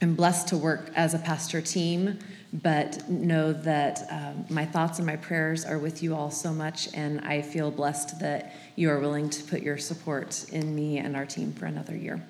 I'm 0.00 0.14
blessed 0.14 0.48
to 0.48 0.56
work 0.56 0.92
as 0.94 1.14
a 1.14 1.18
pastor 1.18 1.60
team, 1.60 2.20
but 2.52 3.08
know 3.10 3.52
that 3.52 4.06
um, 4.10 4.46
my 4.48 4.64
thoughts 4.64 4.98
and 4.98 5.06
my 5.06 5.16
prayers 5.16 5.64
are 5.64 5.78
with 5.78 6.04
you 6.04 6.14
all 6.14 6.30
so 6.30 6.52
much, 6.52 6.88
and 6.94 7.20
I 7.22 7.42
feel 7.42 7.72
blessed 7.72 8.20
that 8.20 8.54
you 8.76 8.90
are 8.90 9.00
willing 9.00 9.28
to 9.28 9.42
put 9.42 9.60
your 9.60 9.76
support 9.76 10.48
in 10.52 10.72
me 10.74 10.98
and 10.98 11.16
our 11.16 11.26
team 11.26 11.52
for 11.52 11.66
another 11.66 11.96
year. 11.96 12.22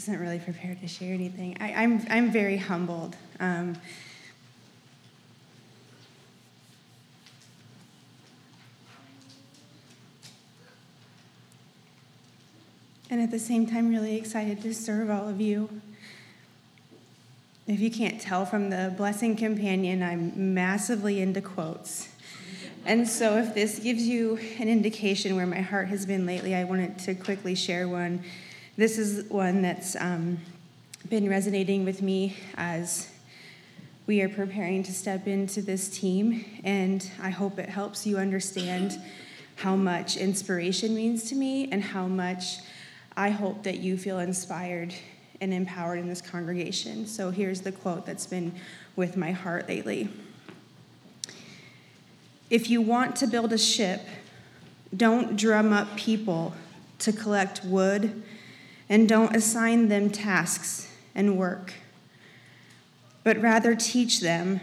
wasn't 0.00 0.18
really 0.30 0.44
prepared 0.44 0.80
to 0.80 0.86
share 0.86 1.12
anything. 1.12 1.56
I, 1.60 1.70
am 1.70 1.98
I'm, 1.98 2.06
I'm 2.08 2.30
very 2.30 2.56
humbled. 2.56 3.16
Um, 3.40 3.76
and 13.10 13.20
at 13.20 13.32
the 13.32 13.40
same 13.40 13.66
time, 13.66 13.90
really 13.90 14.16
excited 14.16 14.62
to 14.62 14.72
serve 14.72 15.10
all 15.10 15.28
of 15.28 15.40
you. 15.40 15.68
If 17.66 17.80
you 17.80 17.90
can't 17.90 18.20
tell 18.20 18.46
from 18.46 18.70
the 18.70 18.94
blessing 18.96 19.34
companion, 19.34 20.00
I'm 20.00 20.54
massively 20.54 21.20
into 21.20 21.40
quotes. 21.40 22.08
And 22.86 23.08
so, 23.08 23.36
if 23.36 23.52
this 23.52 23.80
gives 23.80 24.06
you 24.06 24.38
an 24.60 24.68
indication 24.68 25.34
where 25.34 25.46
my 25.46 25.60
heart 25.60 25.88
has 25.88 26.06
been 26.06 26.24
lately, 26.24 26.54
I 26.54 26.62
wanted 26.62 27.00
to 27.00 27.16
quickly 27.16 27.56
share 27.56 27.88
one. 27.88 28.22
This 28.76 28.98
is 28.98 29.28
one 29.28 29.62
that's 29.62 29.96
um, 29.96 30.38
been 31.08 31.28
resonating 31.28 31.84
with 31.84 32.02
me 32.02 32.36
as 32.56 33.10
we 34.06 34.22
are 34.22 34.28
preparing 34.28 34.84
to 34.84 34.92
step 34.92 35.26
into 35.26 35.60
this 35.60 35.88
team, 35.88 36.44
and 36.62 37.10
I 37.20 37.30
hope 37.30 37.58
it 37.58 37.68
helps 37.68 38.06
you 38.06 38.16
understand 38.16 38.98
how 39.56 39.74
much 39.74 40.16
inspiration 40.16 40.94
means 40.94 41.24
to 41.30 41.34
me 41.34 41.70
and 41.70 41.82
how 41.82 42.06
much 42.06 42.58
I 43.16 43.30
hope 43.30 43.64
that 43.64 43.78
you 43.78 43.98
feel 43.98 44.20
inspired 44.20 44.94
and 45.40 45.52
empowered 45.52 45.98
in 45.98 46.08
this 46.08 46.22
congregation. 46.22 47.06
So 47.06 47.30
here's 47.30 47.62
the 47.62 47.72
quote 47.72 48.06
that's 48.06 48.26
been 48.26 48.54
with 48.94 49.16
my 49.16 49.32
heart 49.32 49.68
lately. 49.68 50.08
If 52.48 52.70
you 52.70 52.80
want 52.80 53.16
to 53.16 53.26
build 53.26 53.52
a 53.52 53.58
ship, 53.58 54.00
don't 54.96 55.36
drum 55.36 55.72
up 55.72 55.96
people 55.96 56.54
to 57.00 57.12
collect 57.12 57.64
wood 57.64 58.22
and 58.90 59.08
don't 59.08 59.36
assign 59.36 59.88
them 59.88 60.10
tasks 60.10 60.92
and 61.14 61.38
work, 61.38 61.74
but 63.22 63.40
rather 63.40 63.76
teach 63.76 64.18
them 64.20 64.60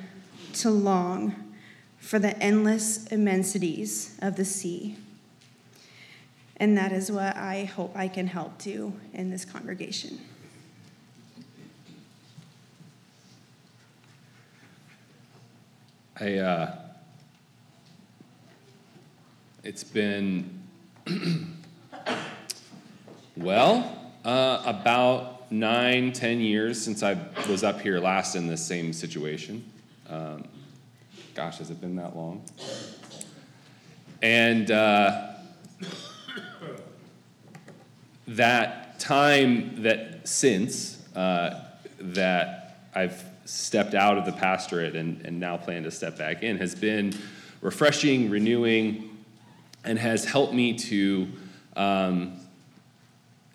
to 0.51 0.69
long 0.69 1.55
for 1.97 2.19
the 2.19 2.37
endless 2.43 3.07
immensities 3.07 4.17
of 4.21 4.35
the 4.35 4.43
sea. 4.43 4.97
And 6.57 6.77
that 6.77 6.91
is 6.91 7.09
what 7.09 7.37
I 7.37 7.63
hope 7.63 7.95
I 7.95 8.09
can 8.09 8.27
help 8.27 8.57
do 8.57 8.93
in 9.13 9.29
this 9.29 9.45
congregation. 9.45 10.19
I, 16.19 16.37
uh, 16.37 16.75
it's 19.63 19.83
been, 19.83 20.63
well, 23.37 24.06
uh, 24.27 24.61
about 24.65 25.49
nine, 25.51 26.11
ten 26.11 26.41
years 26.41 26.79
since 26.79 27.01
I 27.01 27.17
was 27.49 27.63
up 27.63 27.79
here 27.79 27.97
last 27.99 28.35
in 28.35 28.45
this 28.45 28.63
same 28.63 28.91
situation. 28.91 29.63
Um, 30.09 30.43
gosh, 31.33 31.59
has 31.59 31.71
it 31.71 31.79
been 31.79 31.95
that 31.95 32.15
long? 32.15 32.43
And 34.21 34.69
uh, 34.69 35.31
that 38.27 38.99
time 38.99 39.81
that 39.83 40.27
since 40.27 41.01
uh, 41.15 41.61
that 41.97 42.81
I've 42.93 43.23
stepped 43.45 43.93
out 43.93 44.17
of 44.17 44.25
the 44.25 44.33
pastorate 44.33 44.97
and, 44.97 45.25
and 45.25 45.39
now 45.39 45.55
plan 45.55 45.83
to 45.83 45.91
step 45.91 46.17
back 46.17 46.43
in 46.43 46.57
has 46.57 46.75
been 46.75 47.13
refreshing, 47.61 48.29
renewing, 48.29 49.17
and 49.85 49.97
has 49.97 50.25
helped 50.25 50.53
me 50.53 50.73
to 50.73 51.29
um, 51.77 52.41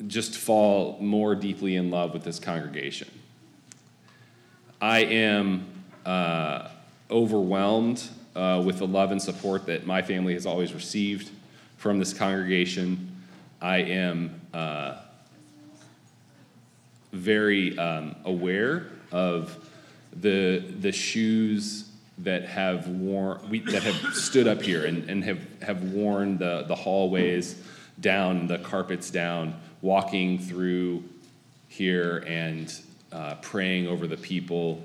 just 0.07 0.37
fall 0.37 0.99
more 1.01 1.35
deeply 1.35 1.77
in 1.77 1.91
love 1.91 2.13
with 2.13 2.25
this 2.25 2.39
congregation. 2.39 3.09
I 4.81 5.01
am 5.01 5.67
uh, 6.05 6.69
overwhelmed 7.11 8.03
uh, 8.35 8.63
with 8.65 8.79
the 8.79 8.87
love 8.87 9.13
and 9.13 9.23
support 9.23 9.67
that 9.67 9.87
my 9.87 10.03
family 10.03 10.35
has 10.35 10.47
always 10.47 10.73
received 10.73 11.31
from 11.77 11.99
this 11.99 12.13
congregation. 12.13 13.25
I 13.61 13.79
am 13.79 14.41
uh, 14.53 14.97
very 17.13 17.79
um, 17.79 18.17
aware 18.25 18.89
of 19.13 19.57
the 20.15 20.59
the 20.59 20.93
shoes 20.93 21.89
that 22.19 22.45
have 22.45 22.89
worn 22.89 23.39
we, 23.49 23.61
that 23.61 23.83
have 23.83 24.15
stood 24.15 24.47
up 24.47 24.63
here 24.63 24.85
and, 24.85 25.09
and 25.09 25.25
have, 25.25 25.41
have 25.63 25.83
worn 25.93 26.39
the, 26.39 26.65
the 26.69 26.75
hallways 26.75 27.61
down, 28.01 28.47
the 28.47 28.59
carpets 28.59 29.11
down, 29.11 29.55
walking 29.83 30.39
through 30.39 31.05
here 31.69 32.25
and 32.27 32.75
uh, 33.13 33.35
praying 33.43 33.87
over 33.87 34.07
the 34.07 34.17
people 34.17 34.83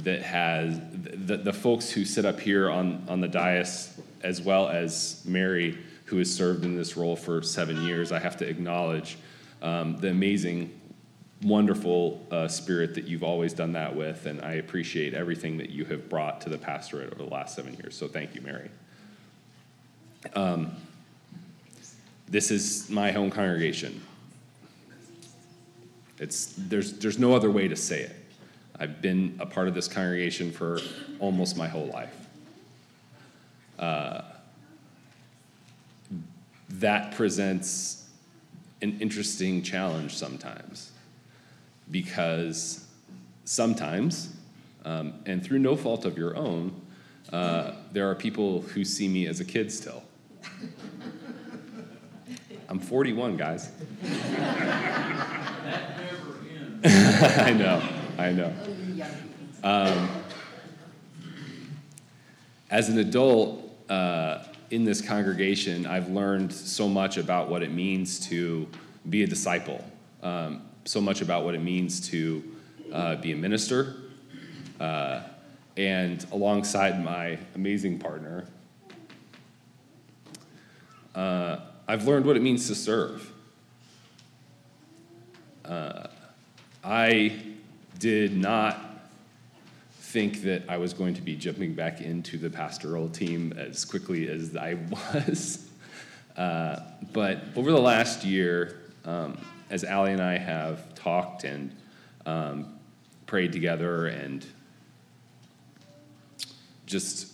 that 0.00 0.22
has 0.22 0.80
the, 0.92 1.36
the 1.36 1.52
folks 1.52 1.90
who 1.90 2.04
sit 2.04 2.24
up 2.24 2.40
here 2.40 2.70
on, 2.70 3.04
on 3.08 3.20
the 3.20 3.28
dais 3.28 4.00
as 4.22 4.40
well 4.40 4.68
as 4.68 5.22
Mary 5.24 5.78
who 6.06 6.16
has 6.18 6.34
served 6.34 6.64
in 6.64 6.76
this 6.76 6.96
role 6.96 7.16
for 7.16 7.42
seven 7.42 7.84
years. 7.84 8.12
I 8.12 8.18
have 8.18 8.36
to 8.38 8.48
acknowledge 8.48 9.18
um, 9.60 9.98
the 9.98 10.08
amazing 10.08 10.72
wonderful 11.42 12.26
uh, 12.30 12.48
spirit 12.48 12.94
that 12.94 13.04
you've 13.04 13.22
always 13.22 13.52
done 13.52 13.72
that 13.72 13.94
with, 13.94 14.26
and 14.26 14.40
I 14.40 14.54
appreciate 14.54 15.12
everything 15.14 15.58
that 15.58 15.70
you 15.70 15.84
have 15.84 16.08
brought 16.08 16.40
to 16.42 16.48
the 16.48 16.58
pastorate 16.58 17.12
over 17.12 17.22
the 17.22 17.30
last 17.30 17.54
seven 17.54 17.74
years. 17.74 17.94
So 17.94 18.08
thank 18.08 18.34
you, 18.34 18.40
Mary. 18.40 18.70
Um, 20.34 20.72
this 22.28 22.50
is 22.50 22.90
my 22.90 23.10
home 23.10 23.30
congregation. 23.30 24.02
It's, 26.18 26.54
there's, 26.56 26.94
there's 26.94 27.18
no 27.18 27.34
other 27.34 27.50
way 27.50 27.68
to 27.68 27.76
say 27.76 28.02
it. 28.02 28.16
I've 28.78 29.00
been 29.00 29.36
a 29.40 29.46
part 29.46 29.68
of 29.68 29.74
this 29.74 29.88
congregation 29.88 30.52
for 30.52 30.80
almost 31.18 31.56
my 31.56 31.68
whole 31.68 31.86
life. 31.86 32.14
Uh, 33.78 34.22
that 36.70 37.14
presents 37.14 38.08
an 38.82 38.98
interesting 39.00 39.62
challenge 39.62 40.16
sometimes 40.16 40.92
because 41.90 42.86
sometimes, 43.44 44.34
um, 44.84 45.14
and 45.26 45.42
through 45.42 45.58
no 45.58 45.74
fault 45.76 46.04
of 46.04 46.18
your 46.18 46.36
own, 46.36 46.80
uh, 47.32 47.72
there 47.92 48.10
are 48.10 48.14
people 48.14 48.62
who 48.62 48.84
see 48.84 49.08
me 49.08 49.26
as 49.26 49.40
a 49.40 49.44
kid 49.44 49.72
still. 49.72 50.02
I'm 52.68 52.78
41, 52.78 53.36
guys. 53.36 53.70
I 56.84 57.52
know, 57.52 57.82
I 58.18 58.30
know. 58.30 58.52
Um, 59.64 60.08
as 62.70 62.88
an 62.88 62.98
adult 62.98 63.64
uh, 63.88 64.44
in 64.70 64.84
this 64.84 65.00
congregation, 65.00 65.86
I've 65.86 66.10
learned 66.10 66.52
so 66.52 66.88
much 66.88 67.16
about 67.16 67.48
what 67.48 67.62
it 67.62 67.72
means 67.72 68.20
to 68.28 68.68
be 69.08 69.22
a 69.22 69.26
disciple. 69.26 69.82
Um, 70.22 70.62
so 70.84 71.00
much 71.00 71.22
about 71.22 71.44
what 71.44 71.54
it 71.54 71.62
means 71.62 72.06
to 72.10 72.44
uh, 72.92 73.16
be 73.16 73.32
a 73.32 73.36
minister. 73.36 73.96
Uh, 74.78 75.22
and 75.76 76.26
alongside 76.32 77.02
my 77.02 77.38
amazing 77.54 77.98
partner, 77.98 78.46
uh, 81.14 81.58
I've 81.90 82.06
learned 82.06 82.26
what 82.26 82.36
it 82.36 82.42
means 82.42 82.66
to 82.66 82.74
serve. 82.74 83.32
Uh, 85.64 86.08
I 86.84 87.40
did 87.98 88.36
not 88.36 88.78
think 90.00 90.42
that 90.42 90.64
I 90.68 90.76
was 90.76 90.92
going 90.92 91.14
to 91.14 91.22
be 91.22 91.34
jumping 91.34 91.72
back 91.72 92.02
into 92.02 92.36
the 92.36 92.50
pastoral 92.50 93.08
team 93.08 93.54
as 93.56 93.86
quickly 93.86 94.28
as 94.28 94.54
I 94.54 94.74
was. 95.14 95.66
Uh, 96.36 96.80
but 97.14 97.42
over 97.56 97.72
the 97.72 97.80
last 97.80 98.22
year, 98.22 98.80
um, 99.06 99.38
as 99.70 99.82
Allie 99.82 100.12
and 100.12 100.22
I 100.22 100.36
have 100.36 100.94
talked 100.94 101.44
and 101.44 101.74
um, 102.26 102.74
prayed 103.24 103.50
together 103.50 104.08
and 104.08 104.44
just 106.84 107.32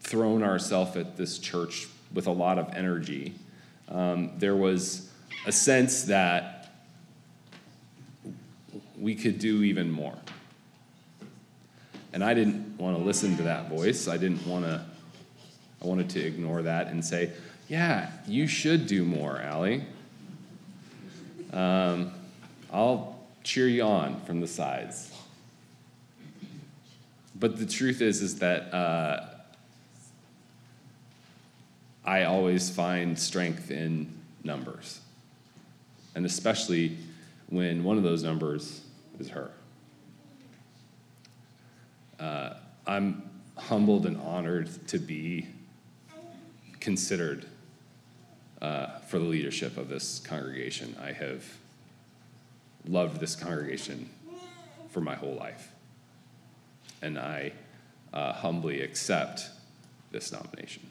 thrown 0.00 0.42
ourselves 0.42 0.96
at 0.96 1.18
this 1.18 1.38
church 1.38 1.86
with 2.12 2.26
a 2.26 2.32
lot 2.32 2.58
of 2.58 2.72
energy, 2.74 3.34
um, 3.88 4.32
there 4.38 4.56
was 4.56 5.10
a 5.46 5.52
sense 5.52 6.04
that 6.04 6.72
we 8.98 9.14
could 9.14 9.38
do 9.38 9.62
even 9.62 9.90
more. 9.90 10.16
And 12.12 12.24
I 12.24 12.34
didn't 12.34 12.78
want 12.78 12.96
to 12.96 13.02
listen 13.02 13.36
to 13.36 13.44
that 13.44 13.68
voice. 13.68 14.08
I 14.08 14.16
didn't 14.16 14.46
want 14.46 14.64
to, 14.64 14.84
I 15.82 15.86
wanted 15.86 16.10
to 16.10 16.20
ignore 16.20 16.62
that 16.62 16.88
and 16.88 17.04
say, 17.04 17.30
yeah, 17.68 18.10
you 18.26 18.46
should 18.46 18.86
do 18.86 19.04
more, 19.04 19.40
Allie. 19.40 19.84
Um, 21.52 22.12
I'll 22.72 23.18
cheer 23.44 23.68
you 23.68 23.82
on 23.82 24.20
from 24.22 24.40
the 24.40 24.48
sides. 24.48 25.12
But 27.36 27.58
the 27.58 27.66
truth 27.66 28.02
is, 28.02 28.20
is 28.20 28.40
that 28.40 28.74
uh, 28.74 29.29
I 32.04 32.24
always 32.24 32.70
find 32.70 33.18
strength 33.18 33.70
in 33.70 34.12
numbers, 34.42 35.00
and 36.14 36.24
especially 36.24 36.96
when 37.48 37.84
one 37.84 37.96
of 37.96 38.02
those 38.02 38.22
numbers 38.22 38.80
is 39.18 39.28
her. 39.30 39.50
Uh, 42.18 42.54
I'm 42.86 43.22
humbled 43.56 44.06
and 44.06 44.16
honored 44.18 44.68
to 44.88 44.98
be 44.98 45.46
considered 46.80 47.46
uh, 48.62 48.98
for 49.00 49.18
the 49.18 49.24
leadership 49.24 49.76
of 49.76 49.88
this 49.88 50.20
congregation. 50.20 50.96
I 51.02 51.12
have 51.12 51.44
loved 52.86 53.20
this 53.20 53.36
congregation 53.36 54.08
for 54.90 55.00
my 55.00 55.14
whole 55.14 55.34
life. 55.34 55.72
And 57.02 57.18
I 57.18 57.52
uh, 58.12 58.32
humbly 58.32 58.82
accept 58.82 59.48
this 60.10 60.32
nomination. 60.32 60.89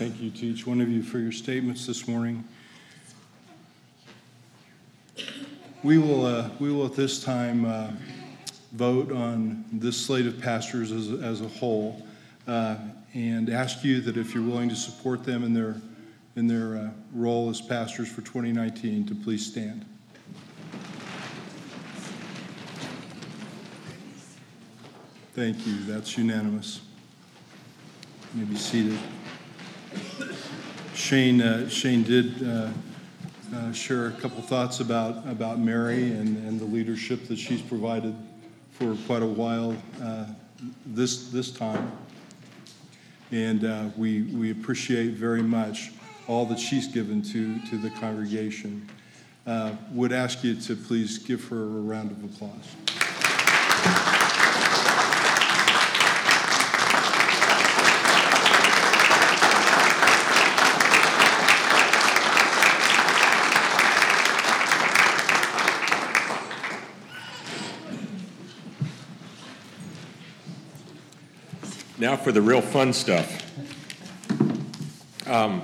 Thank 0.00 0.18
you 0.18 0.30
to 0.30 0.46
each 0.46 0.66
one 0.66 0.80
of 0.80 0.88
you 0.88 1.02
for 1.02 1.18
your 1.18 1.30
statements 1.30 1.86
this 1.86 2.08
morning. 2.08 2.42
We 5.82 5.98
will, 5.98 6.24
uh, 6.24 6.48
we 6.58 6.72
will 6.72 6.86
at 6.86 6.94
this 6.94 7.22
time 7.22 7.66
uh, 7.66 7.90
vote 8.72 9.12
on 9.12 9.62
this 9.70 9.98
slate 9.98 10.24
of 10.24 10.40
pastors 10.40 10.90
as, 10.90 11.10
as 11.22 11.42
a 11.42 11.48
whole 11.48 12.02
uh, 12.48 12.78
and 13.12 13.50
ask 13.50 13.84
you 13.84 14.00
that 14.00 14.16
if 14.16 14.32
you're 14.32 14.42
willing 14.42 14.70
to 14.70 14.74
support 14.74 15.22
them 15.22 15.44
in 15.44 15.52
their, 15.52 15.76
in 16.34 16.46
their 16.46 16.78
uh, 16.78 16.90
role 17.12 17.50
as 17.50 17.60
pastors 17.60 18.08
for 18.08 18.22
2019, 18.22 19.06
to 19.06 19.14
please 19.14 19.44
stand. 19.44 19.84
Thank 25.34 25.66
you. 25.66 25.84
That's 25.84 26.16
unanimous. 26.16 26.80
You 28.34 28.46
may 28.46 28.52
be 28.52 28.56
seated. 28.56 28.98
Shane, 30.94 31.40
uh, 31.40 31.68
Shane 31.68 32.02
did 32.02 32.46
uh, 32.46 32.70
uh, 33.54 33.72
share 33.72 34.06
a 34.06 34.12
couple 34.12 34.42
thoughts 34.42 34.80
about, 34.80 35.26
about 35.26 35.58
Mary 35.58 36.12
and, 36.12 36.36
and 36.46 36.60
the 36.60 36.64
leadership 36.64 37.26
that 37.26 37.38
she's 37.38 37.62
provided 37.62 38.14
for 38.72 38.96
quite 39.06 39.22
a 39.22 39.26
while 39.26 39.76
uh, 40.02 40.26
this, 40.86 41.30
this 41.30 41.50
time. 41.50 41.90
And 43.32 43.64
uh, 43.64 43.88
we, 43.96 44.22
we 44.22 44.50
appreciate 44.50 45.14
very 45.14 45.42
much 45.42 45.90
all 46.26 46.46
that 46.46 46.58
she's 46.58 46.86
given 46.86 47.22
to, 47.22 47.58
to 47.70 47.78
the 47.78 47.90
congregation. 47.90 48.88
Uh, 49.46 49.72
Would 49.92 50.12
ask 50.12 50.44
you 50.44 50.54
to 50.54 50.76
please 50.76 51.18
give 51.18 51.44
her 51.48 51.62
a 51.62 51.80
round 51.80 52.10
of 52.10 52.22
applause. 52.24 52.76
Now 72.10 72.16
for 72.16 72.32
the 72.32 72.42
real 72.42 72.60
fun 72.60 72.92
stuff. 72.92 73.40
Um, 75.28 75.62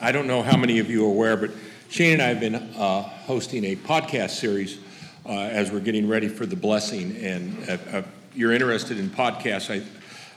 I 0.00 0.10
don't 0.10 0.26
know 0.26 0.42
how 0.42 0.56
many 0.56 0.80
of 0.80 0.90
you 0.90 1.04
are 1.04 1.08
aware, 1.08 1.36
but 1.36 1.52
Shane 1.88 2.14
and 2.14 2.22
I 2.22 2.26
have 2.30 2.40
been 2.40 2.56
uh, 2.56 3.02
hosting 3.02 3.64
a 3.64 3.76
podcast 3.76 4.30
series 4.30 4.78
uh, 5.24 5.34
as 5.34 5.70
we're 5.70 5.78
getting 5.78 6.08
ready 6.08 6.26
for 6.26 6.46
the 6.46 6.56
blessing. 6.56 7.14
And 7.18 7.56
if, 7.68 7.94
uh, 7.94 8.02
you're 8.34 8.50
interested 8.50 8.98
in 8.98 9.08
podcasts, 9.08 9.70
I, 9.70 9.86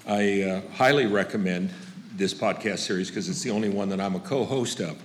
I 0.05 0.47
uh, 0.47 0.61
highly 0.75 1.07
recommend 1.07 1.71
this 2.15 2.35
podcast 2.35 2.77
series 2.77 3.07
because 3.07 3.27
it's 3.27 3.41
the 3.41 3.49
only 3.49 3.69
one 3.69 3.89
that 3.89 3.99
I'm 3.99 4.13
a 4.13 4.19
co 4.19 4.45
host 4.45 4.79
of. 4.79 5.01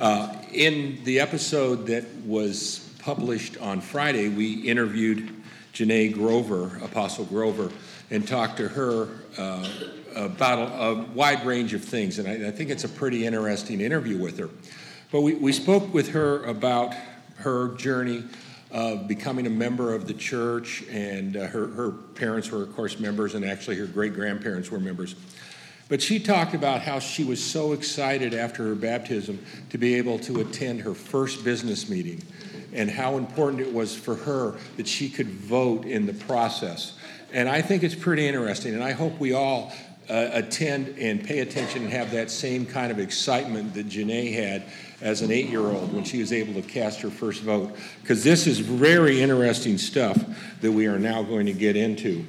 Uh, 0.00 0.34
in 0.54 1.04
the 1.04 1.20
episode 1.20 1.86
that 1.88 2.06
was 2.24 2.88
published 3.00 3.58
on 3.58 3.82
Friday, 3.82 4.30
we 4.30 4.54
interviewed 4.54 5.35
Janné 5.76 6.10
Grover, 6.10 6.80
Apostle 6.82 7.26
Grover, 7.26 7.70
and 8.10 8.26
talked 8.26 8.56
to 8.56 8.68
her 8.68 9.08
uh, 9.36 9.68
about 10.14 10.58
a, 10.58 10.82
a 10.82 10.94
wide 11.12 11.44
range 11.44 11.74
of 11.74 11.84
things. 11.84 12.18
And 12.18 12.26
I, 12.26 12.48
I 12.48 12.50
think 12.50 12.70
it's 12.70 12.84
a 12.84 12.88
pretty 12.88 13.26
interesting 13.26 13.82
interview 13.82 14.16
with 14.16 14.38
her. 14.38 14.48
But 15.12 15.20
we, 15.20 15.34
we 15.34 15.52
spoke 15.52 15.92
with 15.92 16.08
her 16.12 16.42
about 16.44 16.94
her 17.36 17.74
journey 17.74 18.24
of 18.70 19.06
becoming 19.06 19.46
a 19.46 19.50
member 19.50 19.94
of 19.94 20.06
the 20.06 20.14
church, 20.14 20.82
and 20.90 21.36
uh, 21.36 21.46
her, 21.48 21.66
her 21.66 21.90
parents 21.90 22.50
were, 22.50 22.62
of 22.62 22.74
course, 22.74 22.98
members, 22.98 23.34
and 23.34 23.44
actually 23.44 23.76
her 23.76 23.86
great 23.86 24.14
grandparents 24.14 24.70
were 24.70 24.80
members. 24.80 25.14
But 25.90 26.00
she 26.00 26.18
talked 26.18 26.54
about 26.54 26.80
how 26.80 27.00
she 27.00 27.22
was 27.22 27.42
so 27.44 27.72
excited 27.72 28.32
after 28.32 28.64
her 28.64 28.74
baptism 28.74 29.44
to 29.68 29.76
be 29.76 29.96
able 29.96 30.18
to 30.20 30.40
attend 30.40 30.80
her 30.80 30.94
first 30.94 31.44
business 31.44 31.90
meeting 31.90 32.22
and 32.72 32.90
how 32.90 33.16
important 33.16 33.60
it 33.60 33.72
was 33.72 33.96
for 33.96 34.14
her 34.14 34.56
that 34.76 34.86
she 34.86 35.08
could 35.08 35.28
vote 35.28 35.84
in 35.84 36.06
the 36.06 36.14
process. 36.14 36.94
And 37.32 37.48
I 37.48 37.62
think 37.62 37.82
it's 37.82 37.94
pretty 37.94 38.26
interesting, 38.26 38.74
and 38.74 38.82
I 38.82 38.92
hope 38.92 39.18
we 39.18 39.32
all 39.32 39.72
uh, 40.08 40.30
attend 40.32 40.96
and 40.98 41.24
pay 41.24 41.40
attention 41.40 41.82
and 41.82 41.92
have 41.92 42.12
that 42.12 42.30
same 42.30 42.64
kind 42.64 42.92
of 42.92 42.98
excitement 42.98 43.74
that 43.74 43.88
Janné 43.88 44.32
had 44.32 44.64
as 45.00 45.22
an 45.22 45.32
eight 45.32 45.48
year 45.48 45.62
old 45.62 45.92
when 45.92 46.04
she 46.04 46.20
was 46.20 46.32
able 46.32 46.54
to 46.54 46.62
cast 46.62 47.00
her 47.00 47.10
first 47.10 47.42
vote. 47.42 47.76
Because 48.02 48.22
this 48.22 48.46
is 48.46 48.60
very 48.60 49.20
interesting 49.20 49.78
stuff 49.78 50.16
that 50.60 50.70
we 50.70 50.86
are 50.86 50.98
now 50.98 51.22
going 51.22 51.46
to 51.46 51.52
get 51.52 51.76
into. 51.76 52.24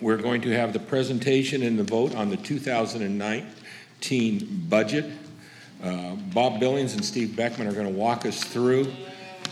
We're 0.00 0.18
going 0.18 0.42
to 0.42 0.50
have 0.50 0.74
the 0.74 0.78
presentation 0.78 1.62
and 1.62 1.78
the 1.78 1.84
vote 1.84 2.14
on 2.14 2.28
the 2.28 2.36
2019 2.36 4.66
budget. 4.68 5.06
Uh, 5.82 6.16
Bob 6.34 6.60
Billings 6.60 6.94
and 6.94 7.04
Steve 7.04 7.34
Beckman 7.34 7.66
are 7.66 7.72
going 7.72 7.86
to 7.86 7.98
walk 7.98 8.26
us 8.26 8.44
through 8.44 8.92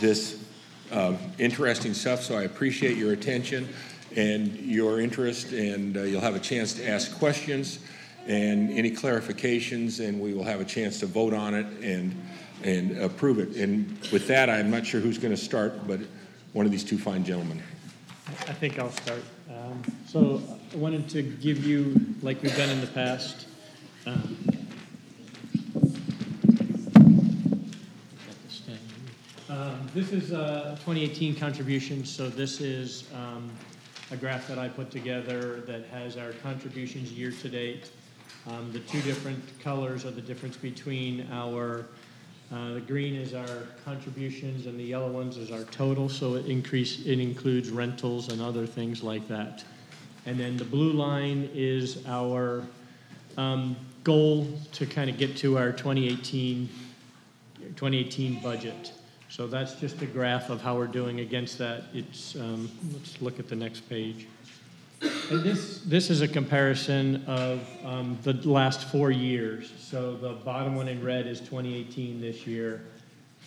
this 0.01 0.45
uh, 0.93 1.15
interesting 1.39 1.95
stuff, 1.95 2.23
so 2.23 2.37
I 2.37 2.43
appreciate 2.43 2.97
your 2.97 3.13
attention 3.13 3.69
and 4.17 4.55
your 4.59 5.01
interest, 5.01 5.53
and 5.53 5.97
uh, 5.97 6.03
you'll 6.03 6.21
have 6.21 6.37
a 6.37 6.41
chance 6.41 6.75
to 6.75 6.89
ask 6.89 7.19
questions 7.19 7.81
and 8.27 8.71
any 8.71 8.91
clarifications, 8.91 10.07
and 10.07 10.21
we 10.21 10.33
will 10.33 10.45
have 10.45 10.61
a 10.61 10.65
chance 10.65 11.01
to 11.01 11.07
vote 11.07 11.35
on 11.35 11.55
it 11.55 11.67
and, 11.83 12.15
and 12.63 12.97
approve 12.99 13.39
it. 13.39 13.57
And 13.57 13.99
with 14.13 14.27
that, 14.29 14.49
I'm 14.49 14.71
not 14.71 14.87
sure 14.87 15.01
who's 15.01 15.19
going 15.19 15.35
to 15.35 15.41
start, 15.41 15.87
but 15.87 16.01
one 16.53 16.65
of 16.65 16.73
these 16.73 16.85
two 16.85 16.97
fine 16.97 17.25
gentlemen. 17.25 17.63
I 18.27 18.53
think 18.53 18.79
I'll 18.79 18.91
start. 18.91 19.23
Um, 19.51 19.83
So 20.07 20.41
I 20.73 20.77
wanted 20.77 21.09
to 21.11 21.23
give 21.23 21.67
you, 21.67 21.95
like 22.23 22.41
we've 22.43 22.57
done 22.57 22.71
in 22.71 22.81
the 22.81 22.87
past, 22.87 23.47
um, 24.07 24.39
um, 29.49 29.84
this 29.95 30.11
is 30.11 30.33
uh, 30.33 30.77
2018 30.81 31.37
contributions, 31.37 32.11
so 32.11 32.29
this 32.29 32.61
is 32.61 33.05
um, 33.15 33.49
a 34.11 34.17
graph 34.17 34.49
that 34.49 34.59
I 34.59 34.69
put 34.69 34.91
together 34.91 35.61
that 35.69 35.85
has 35.87 36.17
our 36.17 36.33
contributions 36.43 37.13
year-to-date. 37.13 37.93
Um, 38.49 38.73
The 38.73 38.81
two 38.81 39.01
different 39.03 39.41
colors 39.63 40.05
are 40.05 40.11
the 40.11 40.21
difference 40.21 40.57
between 40.57 41.29
our, 41.31 41.87
uh, 42.53 42.75
the 42.75 42.81
green 42.81 43.15
is 43.15 43.35
our 43.35 43.69
contributions 43.85 44.67
and 44.67 44.81
the 44.81 44.83
yellow 44.83 45.13
ones 45.13 45.37
is 45.37 45.53
our 45.53 45.63
total, 45.65 46.09
so 46.09 46.35
it 46.35 46.47
increase, 46.47 47.07
it 47.07 47.21
includes 47.21 47.71
rentals 47.71 48.33
and 48.33 48.43
other 48.43 48.67
things 48.67 49.01
like 49.05 49.29
that. 49.29 49.63
And 50.27 50.41
then 50.41 50.57
the 50.57 50.65
blue 50.65 50.93
line 50.93 51.49
is 51.55 52.05
our 52.09 52.65
um, 53.37 53.77
goal 54.03 54.59
to 54.73 54.87
kind 54.87 55.09
of 55.09 55.19
get 55.19 55.37
to 55.37 55.57
our 55.57 55.71
2018, 55.71 56.69
2018 57.77 58.43
budget. 58.43 58.91
So 59.35 59.49
that's 59.49 59.75
just 59.75 60.01
a 60.01 60.07
graph 60.07 60.49
of 60.49 60.63
how 60.63 60.77
we're 60.77 60.87
doing 60.87 61.19
against 61.19 61.59
that. 61.59 61.87
It's, 61.93 62.37
um, 62.37 62.71
let's 62.93 63.21
look 63.21 63.41
at 63.41 63.49
the 63.49 63.57
next 63.57 63.81
page. 63.89 64.29
And 65.03 65.43
this, 65.43 65.81
this 65.81 66.09
is 66.09 66.21
a 66.21 66.29
comparison 66.29 67.25
of 67.27 67.69
um, 67.85 68.17
the 68.23 68.35
last 68.49 68.85
four 68.93 69.11
years. 69.11 69.73
So 69.77 70.15
the 70.15 70.35
bottom 70.35 70.77
one 70.77 70.87
in 70.87 71.03
red 71.03 71.27
is 71.27 71.41
2018 71.41 72.21
this 72.21 72.47
year. 72.47 72.85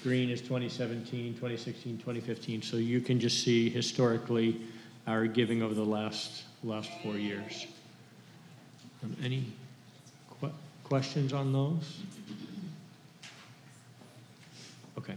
Green 0.04 0.30
is 0.30 0.42
2017, 0.42 1.36
2016, 1.36 2.00
2015. 2.00 2.62
So 2.64 2.76
you 2.76 3.00
can 3.00 3.18
just 3.18 3.42
see 3.42 3.70
historically 3.70 4.60
our 5.08 5.26
giving 5.26 5.64
over 5.64 5.74
the 5.74 5.86
last, 5.86 6.44
last 6.66 6.92
four 7.02 7.16
years. 7.16 7.66
Um, 9.06 9.16
Any 9.24 9.46
que- 10.42 10.52
questions 10.84 11.32
on 11.32 11.54
those? 11.54 12.02
Okay. 14.98 15.16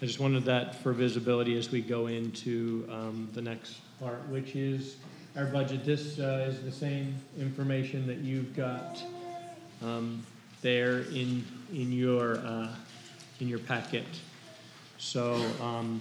I 0.00 0.06
just 0.06 0.20
wanted 0.20 0.44
that 0.44 0.76
for 0.76 0.92
visibility 0.92 1.58
as 1.58 1.72
we 1.72 1.80
go 1.80 2.06
into 2.06 2.88
um, 2.88 3.28
the 3.32 3.42
next 3.42 3.80
part, 3.98 4.24
which 4.28 4.54
is 4.54 4.94
our 5.34 5.46
budget. 5.46 5.84
This 5.84 6.20
uh, 6.20 6.46
is 6.48 6.62
the 6.62 6.70
same 6.70 7.16
information 7.36 8.06
that 8.06 8.18
you've 8.18 8.54
got 8.54 9.02
um, 9.82 10.24
there 10.62 11.00
in, 11.00 11.44
in 11.72 11.90
your, 11.90 12.36
uh, 12.36 12.68
in 13.40 13.48
your 13.48 13.58
packet. 13.58 14.06
So 14.98 15.44
um, 15.60 15.98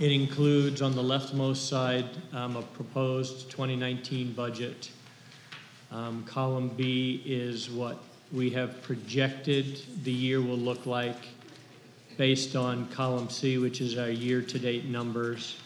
it 0.00 0.10
includes 0.10 0.80
on 0.80 0.94
the 0.94 1.02
leftmost 1.02 1.68
side 1.68 2.08
um, 2.32 2.56
a 2.56 2.62
proposed 2.62 3.50
2019 3.50 4.32
budget. 4.32 4.90
Um, 5.90 6.24
Column 6.24 6.70
B 6.70 7.22
is 7.26 7.68
what 7.68 7.98
we 8.32 8.48
have 8.50 8.80
projected 8.80 9.82
the 10.02 10.12
year 10.12 10.40
will 10.40 10.56
look 10.56 10.86
like 10.86 11.26
based 12.22 12.54
on 12.54 12.86
column 12.90 13.28
C, 13.28 13.58
which 13.58 13.80
is 13.80 13.98
our 13.98 14.08
year-to-date 14.08 14.84
numbers. 14.84 15.56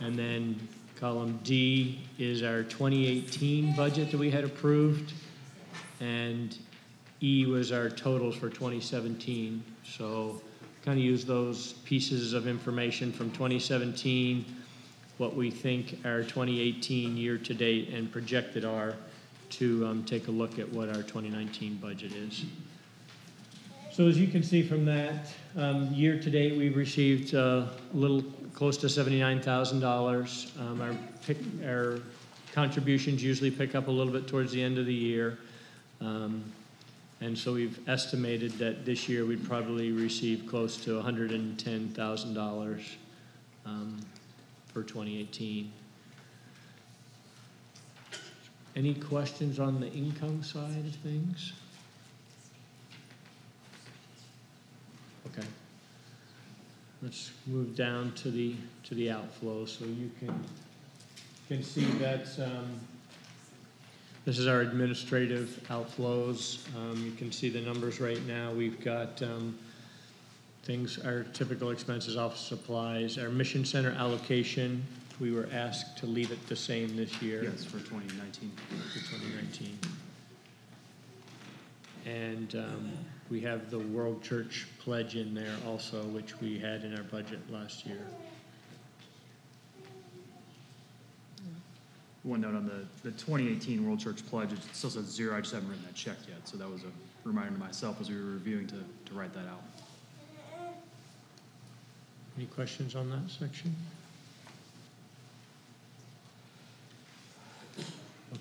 And 0.00 0.18
then 0.18 0.58
column 0.98 1.38
D 1.44 2.00
is 2.18 2.42
our 2.42 2.62
2018 2.62 3.76
budget 3.76 4.10
that 4.10 4.16
we 4.16 4.30
had 4.30 4.42
approved. 4.42 5.12
And 6.00 6.56
E 7.22 7.44
was 7.44 7.72
our 7.72 7.90
totals 7.90 8.36
for 8.36 8.48
2017. 8.48 9.62
So 9.84 10.40
kind 10.82 10.98
of 10.98 11.04
use 11.04 11.26
those 11.26 11.74
pieces 11.84 12.32
of 12.32 12.48
information 12.48 13.12
from 13.12 13.30
2017, 13.32 14.46
what 15.18 15.36
we 15.36 15.50
think 15.50 15.98
our 16.06 16.22
2018 16.22 17.18
year-to-date 17.18 17.90
and 17.90 18.10
projected 18.10 18.64
are, 18.64 18.94
to 19.50 19.86
um, 19.86 20.04
take 20.04 20.28
a 20.28 20.30
look 20.30 20.58
at 20.58 20.72
what 20.72 20.88
our 20.88 21.02
2019 21.02 21.74
budget 21.74 22.14
is. 22.14 22.46
So 23.96 24.06
as 24.08 24.18
you 24.18 24.26
can 24.26 24.42
see 24.42 24.62
from 24.62 24.84
that, 24.84 25.32
um, 25.56 25.90
year-to-date, 25.90 26.58
we've 26.58 26.76
received 26.76 27.34
uh, 27.34 27.38
a 27.38 27.96
little 27.96 28.22
close 28.52 28.76
to 28.76 28.88
$79,000. 28.88 30.60
Um, 30.60 30.82
Our 30.82 30.94
our 31.66 32.00
contributions 32.52 33.22
usually 33.22 33.50
pick 33.50 33.74
up 33.74 33.88
a 33.88 33.90
little 33.90 34.12
bit 34.12 34.26
towards 34.26 34.52
the 34.52 34.62
end 34.62 34.76
of 34.76 34.84
the 34.84 34.92
year. 34.92 35.38
Um, 36.02 36.44
And 37.22 37.38
so 37.38 37.54
we've 37.54 37.78
estimated 37.88 38.52
that 38.58 38.84
this 38.84 39.08
year 39.08 39.24
we'd 39.24 39.46
probably 39.48 39.92
receive 39.92 40.44
close 40.46 40.76
to 40.84 41.00
$110,000 41.02 42.96
um, 43.64 43.98
for 44.66 44.82
2018. 44.82 45.72
Any 48.76 48.92
questions 48.92 49.58
on 49.58 49.80
the 49.80 49.90
income 49.90 50.42
side 50.42 50.84
of 50.84 50.94
things? 50.96 51.54
Okay. 55.36 55.46
Let's 57.02 57.32
move 57.46 57.76
down 57.76 58.12
to 58.14 58.30
the, 58.30 58.54
to 58.84 58.94
the 58.94 59.10
outflow, 59.10 59.66
so 59.66 59.84
you 59.84 60.10
can, 60.18 60.32
can 61.48 61.62
see 61.62 61.84
that, 61.98 62.26
um, 62.40 62.80
this 64.24 64.38
is 64.38 64.46
our 64.48 64.60
administrative 64.62 65.60
outflows. 65.68 66.66
Um, 66.74 67.04
you 67.04 67.12
can 67.12 67.30
see 67.30 67.48
the 67.48 67.60
numbers 67.60 68.00
right 68.00 68.24
now. 68.26 68.52
We've 68.52 68.82
got, 68.82 69.22
um, 69.22 69.56
things, 70.66 70.98
our 70.98 71.22
typical 71.22 71.70
expenses, 71.70 72.16
office 72.16 72.40
supplies, 72.40 73.18
our 73.18 73.28
mission 73.28 73.64
center 73.64 73.92
allocation. 73.92 74.84
We 75.20 75.30
were 75.30 75.48
asked 75.52 75.96
to 75.98 76.06
leave 76.06 76.32
it 76.32 76.44
the 76.48 76.56
same 76.56 76.96
this 76.96 77.22
year. 77.22 77.44
Yes, 77.44 77.64
for 77.64 77.78
2019. 77.78 78.50
For 78.92 78.98
2019. 78.98 79.78
And 82.06 82.54
um, 82.54 82.92
we 83.30 83.40
have 83.40 83.68
the 83.68 83.80
World 83.80 84.22
Church 84.22 84.66
Pledge 84.78 85.16
in 85.16 85.34
there 85.34 85.56
also, 85.66 86.04
which 86.04 86.40
we 86.40 86.56
had 86.56 86.84
in 86.84 86.96
our 86.96 87.02
budget 87.02 87.40
last 87.50 87.84
year. 87.84 88.06
One 92.22 92.40
note 92.40 92.54
on 92.54 92.64
the, 92.64 92.86
the 93.08 93.16
2018 93.16 93.84
World 93.84 93.98
Church 93.98 94.24
Pledge, 94.26 94.52
it 94.52 94.58
still 94.72 94.90
says 94.90 95.04
zero, 95.06 95.36
I 95.36 95.40
just 95.40 95.52
haven't 95.52 95.68
written 95.68 95.84
that 95.84 95.94
check 95.94 96.16
yet, 96.28 96.46
so 96.48 96.56
that 96.56 96.70
was 96.70 96.82
a 96.82 96.92
reminder 97.24 97.52
to 97.52 97.58
myself 97.58 98.00
as 98.00 98.08
we 98.08 98.16
were 98.16 98.22
reviewing 98.22 98.66
to, 98.68 98.76
to 99.06 99.14
write 99.14 99.32
that 99.34 99.46
out. 99.48 99.62
Any 102.36 102.46
questions 102.46 102.94
on 102.94 103.10
that 103.10 103.30
section? 103.30 103.74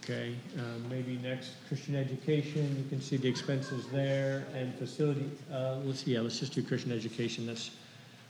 Okay, 0.07 0.35
um, 0.59 0.87
maybe 0.87 1.17
next, 1.23 1.53
Christian 1.67 1.95
education, 1.95 2.75
you 2.77 2.87
can 2.89 3.01
see 3.01 3.17
the 3.17 3.27
expenses 3.27 3.87
there, 3.87 4.45
and 4.53 4.71
facility, 4.75 5.27
uh, 5.51 5.77
let's, 5.83 6.03
see 6.03 6.13
yeah, 6.13 6.19
let's 6.19 6.39
just 6.39 6.53
do 6.53 6.61
Christian 6.61 6.91
education, 6.91 7.47
that's 7.47 7.71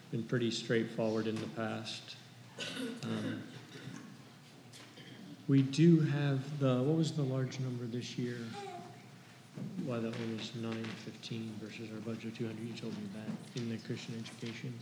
been 0.10 0.24
pretty 0.24 0.52
straightforward 0.52 1.28
in 1.28 1.36
the 1.36 1.48
past. 1.48 2.16
Um, 3.04 3.44
We 5.48 5.62
do 5.62 6.00
have 6.00 6.60
the, 6.60 6.82
what 6.82 6.98
was 6.98 7.12
the 7.12 7.22
large 7.22 7.60
number 7.60 7.86
this 7.86 8.18
year? 8.18 8.38
Why 9.86 10.00
that 10.00 10.18
one 10.18 10.38
was 10.38 10.52
nine 10.56 10.86
fifteen 11.04 11.54
versus 11.62 11.90
our 11.94 12.00
budget 12.00 12.32
of 12.32 12.38
two 12.38 12.48
hundred, 12.48 12.68
you 12.68 12.74
told 12.74 12.94
me 12.94 13.08
that, 13.14 13.62
in 13.62 13.70
the 13.70 13.78
Christian 13.86 14.16
education. 14.20 14.74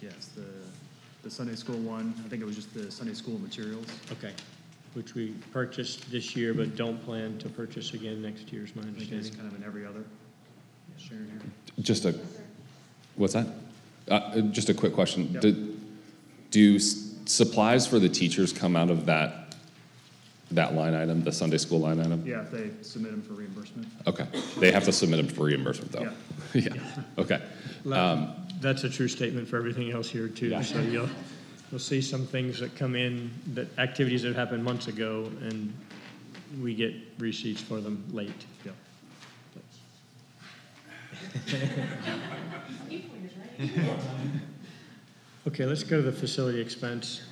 Yes, 0.00 0.30
the, 0.34 0.46
the 1.28 1.34
Sunday 1.34 1.54
school 1.56 1.76
one, 1.80 2.14
I 2.24 2.28
think 2.28 2.40
it 2.40 2.46
was 2.46 2.56
just 2.56 2.72
the 2.72 2.90
Sunday 2.90 3.12
school 3.12 3.38
materials. 3.38 3.84
Okay, 4.12 4.32
which 4.94 5.14
we 5.14 5.34
purchased 5.52 6.10
this 6.10 6.34
year 6.34 6.54
but 6.54 6.74
don't 6.74 7.04
plan 7.04 7.36
to 7.38 7.50
purchase 7.50 7.92
again 7.92 8.22
next 8.22 8.50
year, 8.50 8.64
is 8.64 8.74
my 8.74 8.80
I 8.80 8.84
think 8.86 8.96
it's 8.98 9.10
understanding. 9.12 9.40
kind 9.40 9.52
of 9.52 9.60
in 9.60 9.66
every 9.66 9.84
other. 9.84 10.04
Sharon 10.96 11.28
here. 11.30 11.40
Just 11.84 12.06
a, 12.06 12.18
what's 13.16 13.34
that? 13.34 13.46
Uh, 14.10 14.14
Uh, 14.14 14.40
just 14.52 14.70
a 14.70 14.74
quick 14.74 14.94
question. 14.94 15.28
Yep. 15.34 15.42
Do, 15.42 15.76
do 16.50 16.76
s- 16.76 17.12
supplies 17.26 17.86
for 17.86 17.98
the 17.98 18.08
teachers 18.08 18.50
come 18.54 18.74
out 18.74 18.88
of 18.88 19.04
that, 19.04 19.54
that 20.52 20.74
line 20.74 20.94
item, 20.94 21.22
the 21.22 21.30
Sunday 21.32 21.58
school 21.58 21.80
line 21.80 22.00
item? 22.00 22.24
Yeah, 22.26 22.40
if 22.40 22.50
they 22.50 22.70
submit 22.80 23.10
them 23.10 23.20
for 23.20 23.34
reimbursement. 23.34 23.86
Okay, 24.06 24.26
they 24.60 24.72
have 24.72 24.84
to 24.84 24.92
submit 24.92 25.18
them 25.18 25.28
for 25.28 25.44
reimbursement 25.44 25.92
though? 25.92 26.10
Yeah, 26.54 26.72
okay. 27.18 27.42
Um, 27.92 28.37
That's 28.60 28.84
a 28.84 28.90
true 28.90 29.08
statement 29.08 29.48
for 29.48 29.56
everything 29.56 29.90
else 29.90 30.08
here 30.10 30.28
too, 30.28 30.48
Yeah. 30.48 30.62
so 30.62 30.80
you'll, 30.80 31.08
you'll 31.70 31.78
see 31.78 32.00
some 32.00 32.26
things 32.26 32.58
that 32.60 32.74
come 32.76 32.96
in, 32.96 33.30
that, 33.54 33.68
activities 33.78 34.22
that 34.22 34.34
happened 34.34 34.64
months 34.64 34.88
ago, 34.88 35.30
and 35.42 35.72
we 36.60 36.74
get 36.74 36.94
receipts 37.18 37.60
for 37.60 37.80
them 37.80 38.04
late. 38.12 38.46
Yeah. 38.64 38.72
Okay, 45.46 45.64
let's 45.64 45.82
go 45.82 45.96
to 45.96 46.02
the 46.02 46.12
facility 46.12 46.60
expense. 46.60 47.22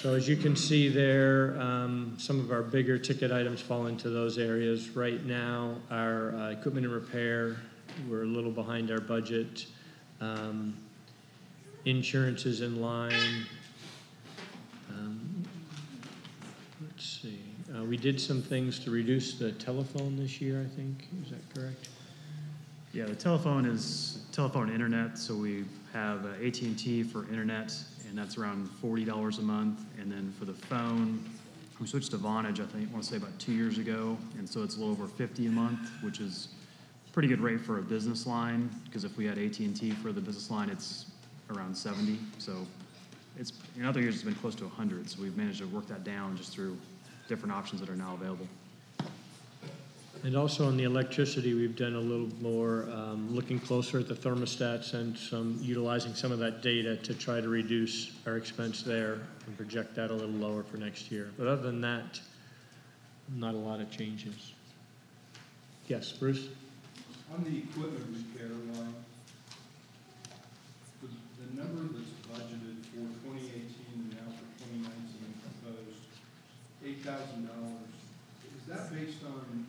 So 0.00 0.14
as 0.14 0.26
you 0.26 0.34
can 0.34 0.56
see 0.56 0.88
there, 0.88 1.60
um, 1.60 2.14
some 2.16 2.40
of 2.40 2.50
our 2.50 2.62
bigger 2.62 2.96
ticket 2.96 3.30
items 3.30 3.60
fall 3.60 3.84
into 3.84 4.08
those 4.08 4.38
areas. 4.38 4.88
Right 4.96 5.22
now, 5.26 5.76
our 5.90 6.34
uh, 6.34 6.50
equipment 6.52 6.86
and 6.86 6.94
repair, 6.94 7.58
we're 8.08 8.22
a 8.22 8.26
little 8.26 8.50
behind 8.50 8.90
our 8.90 9.00
budget. 9.02 9.66
Um, 10.22 10.74
Insurance 11.84 12.46
is 12.46 12.62
in 12.62 12.80
line. 12.80 13.44
Um, 14.88 15.44
Let's 16.80 17.20
see, 17.20 17.38
uh, 17.76 17.84
we 17.84 17.98
did 17.98 18.18
some 18.18 18.40
things 18.40 18.78
to 18.78 18.90
reduce 18.90 19.34
the 19.34 19.52
telephone 19.52 20.16
this 20.16 20.40
year, 20.40 20.62
I 20.62 20.76
think, 20.76 21.08
is 21.22 21.30
that 21.30 21.54
correct? 21.54 21.90
Yeah, 22.94 23.04
the 23.04 23.14
telephone 23.14 23.66
is 23.66 24.22
telephone 24.32 24.64
and 24.64 24.72
internet, 24.72 25.18
so 25.18 25.36
we 25.36 25.66
have 25.92 26.24
uh, 26.24 26.42
AT&T 26.42 27.02
for 27.02 27.28
internet, 27.28 27.74
and 28.10 28.18
that's 28.18 28.36
around 28.36 28.68
forty 28.68 29.04
dollars 29.04 29.38
a 29.38 29.42
month. 29.42 29.80
And 29.98 30.12
then 30.12 30.34
for 30.38 30.44
the 30.44 30.52
phone, 30.52 31.24
we 31.80 31.86
switched 31.86 32.10
to 32.10 32.18
Vonage, 32.18 32.60
I 32.60 32.66
think, 32.66 32.90
I 32.90 32.92
want 32.92 33.04
to 33.04 33.10
say 33.10 33.16
about 33.16 33.38
two 33.38 33.52
years 33.52 33.78
ago, 33.78 34.18
and 34.36 34.46
so 34.46 34.62
it's 34.62 34.76
a 34.76 34.78
little 34.78 34.92
over 34.92 35.06
fifty 35.06 35.46
a 35.46 35.50
month, 35.50 35.88
which 36.02 36.20
is 36.20 36.48
pretty 37.12 37.28
good 37.28 37.40
rate 37.40 37.60
for 37.60 37.78
a 37.78 37.82
business 37.82 38.26
line, 38.26 38.68
because 38.84 39.04
if 39.04 39.16
we 39.16 39.26
had 39.26 39.38
AT&T 39.38 39.90
for 40.02 40.12
the 40.12 40.20
business 40.20 40.50
line, 40.50 40.68
it's 40.68 41.06
around 41.50 41.74
seventy. 41.76 42.18
So 42.38 42.66
it's, 43.38 43.52
in 43.76 43.86
other 43.86 44.00
years, 44.00 44.16
it's 44.16 44.24
been 44.24 44.34
close 44.34 44.54
to 44.56 44.68
hundred, 44.68 45.08
so 45.08 45.22
we've 45.22 45.36
managed 45.36 45.60
to 45.60 45.66
work 45.68 45.86
that 45.86 46.04
down 46.04 46.36
just 46.36 46.52
through 46.52 46.76
different 47.28 47.54
options 47.54 47.80
that 47.80 47.88
are 47.88 47.96
now 47.96 48.14
available. 48.14 48.46
And 50.22 50.36
also 50.36 50.66
on 50.66 50.76
the 50.76 50.84
electricity, 50.84 51.54
we've 51.54 51.76
done 51.76 51.94
a 51.94 52.00
little 52.00 52.28
more, 52.42 52.86
um, 52.92 53.34
looking 53.34 53.58
closer 53.58 53.98
at 53.98 54.06
the 54.06 54.14
thermostats 54.14 54.92
and 54.92 55.16
some, 55.16 55.58
utilizing 55.62 56.14
some 56.14 56.30
of 56.30 56.38
that 56.40 56.60
data 56.60 56.96
to 56.98 57.14
try 57.14 57.40
to 57.40 57.48
reduce 57.48 58.12
our 58.26 58.36
expense 58.36 58.82
there 58.82 59.20
and 59.46 59.56
project 59.56 59.94
that 59.94 60.10
a 60.10 60.14
little 60.14 60.28
lower 60.28 60.62
for 60.62 60.76
next 60.76 61.10
year. 61.10 61.30
But 61.38 61.46
other 61.46 61.62
than 61.62 61.80
that, 61.80 62.20
not 63.34 63.54
a 63.54 63.56
lot 63.56 63.80
of 63.80 63.90
changes. 63.90 64.52
Yes, 65.88 66.12
Bruce? 66.12 66.48
On 67.34 67.42
the 67.42 67.58
equipment 67.58 68.04
repair 68.12 68.48
line, 68.48 68.94
the, 71.00 71.08
the 71.40 71.62
number 71.62 71.94
that's 71.94 72.10
budgeted 72.28 72.84
for 72.92 73.06
twenty 73.24 73.46
eighteen 73.46 73.94
and 73.94 74.10
now 74.10 74.34
for 74.36 74.64
twenty 74.64 74.82
nineteen 74.82 75.32
proposed, 75.40 76.04
eight 76.84 77.02
thousand 77.02 77.46
dollars, 77.46 77.94
is 78.54 78.68
that 78.68 78.92
based 78.92 79.24
on 79.24 79.66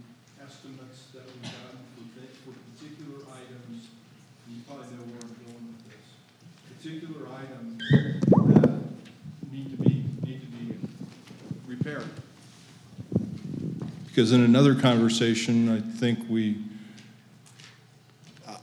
estimates 0.51 1.05
that 1.13 1.23
we've 1.23 1.51
for, 2.43 2.51
for 2.51 2.57
particular 2.75 3.19
items? 3.31 3.87
You 4.49 4.61
probably 4.67 4.87
know 4.87 5.03
where 5.03 5.21
I'm 5.21 5.35
going 5.45 5.65
with 5.71 5.83
this. 5.87 6.07
Particular 6.77 7.27
items 7.31 7.79
that 8.61 8.81
need 9.49 9.71
to 9.71 9.83
be, 9.83 10.05
need 10.23 10.41
to 10.41 10.47
be 10.47 10.75
repaired. 11.65 12.09
Because 14.07 14.33
in 14.33 14.43
another 14.43 14.75
conversation, 14.75 15.69
I 15.69 15.79
think 15.97 16.19
we, 16.29 16.57
uh, 18.45 18.57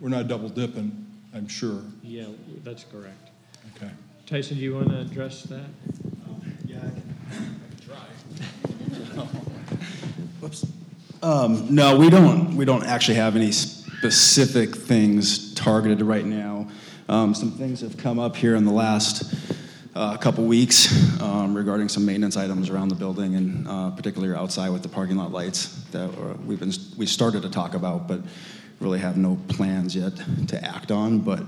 we're 0.00 0.08
not 0.08 0.28
double 0.28 0.48
dipping, 0.48 1.06
I'm 1.34 1.46
sure. 1.46 1.82
Yeah, 2.02 2.28
that's 2.62 2.84
correct. 2.84 3.28
Okay. 3.76 3.90
Tyson, 4.26 4.56
do 4.56 4.62
you 4.62 4.76
want 4.76 4.88
to 4.88 5.00
address 5.00 5.42
that? 5.42 5.66
Um, 6.26 6.56
yeah, 6.64 6.78
I 6.78 6.80
can, 6.80 7.16
I 7.30 7.34
can 7.36 9.26
try. 9.26 9.26
Whoops. 10.40 10.66
Um, 11.22 11.74
no, 11.74 11.96
we 11.96 12.10
don't, 12.10 12.56
we 12.56 12.64
don't 12.64 12.84
actually 12.84 13.14
have 13.14 13.34
any 13.34 13.50
specific 13.50 14.76
things 14.76 15.54
targeted 15.54 16.02
right 16.02 16.26
now. 16.26 16.68
Um, 17.08 17.34
Some 17.34 17.52
things 17.52 17.80
have 17.80 17.96
come 17.96 18.18
up 18.18 18.36
here 18.36 18.54
in 18.56 18.64
the 18.64 18.72
last 18.72 19.34
uh, 19.94 20.16
couple 20.16 20.44
weeks 20.44 21.20
um, 21.20 21.54
regarding 21.54 21.88
some 21.88 22.04
maintenance 22.04 22.36
items 22.36 22.68
around 22.68 22.88
the 22.88 22.94
building 22.94 23.36
and 23.36 23.68
uh, 23.68 23.90
particularly 23.90 24.34
outside 24.34 24.70
with 24.70 24.82
the 24.82 24.88
parking 24.88 25.16
lot 25.16 25.32
lights 25.32 25.82
that 25.92 26.10
uh, 26.10 26.34
we've 26.44 26.60
been, 26.60 26.72
we 26.96 27.06
started 27.06 27.42
to 27.42 27.50
talk 27.50 27.74
about, 27.74 28.08
but 28.08 28.20
really 28.80 28.98
have 28.98 29.16
no 29.16 29.38
plans 29.48 29.94
yet 29.94 30.12
to 30.48 30.62
act 30.64 30.90
on. 30.90 31.20
But 31.20 31.44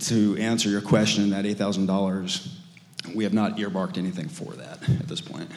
to 0.00 0.36
answer 0.36 0.68
your 0.68 0.80
question, 0.80 1.30
that 1.30 1.44
$8,000, 1.44 2.48
we 3.14 3.24
have 3.24 3.32
not 3.32 3.58
earmarked 3.58 3.98
anything 3.98 4.28
for 4.28 4.52
that 4.52 4.82
at 4.88 5.08
this 5.08 5.20
point. 5.20 5.50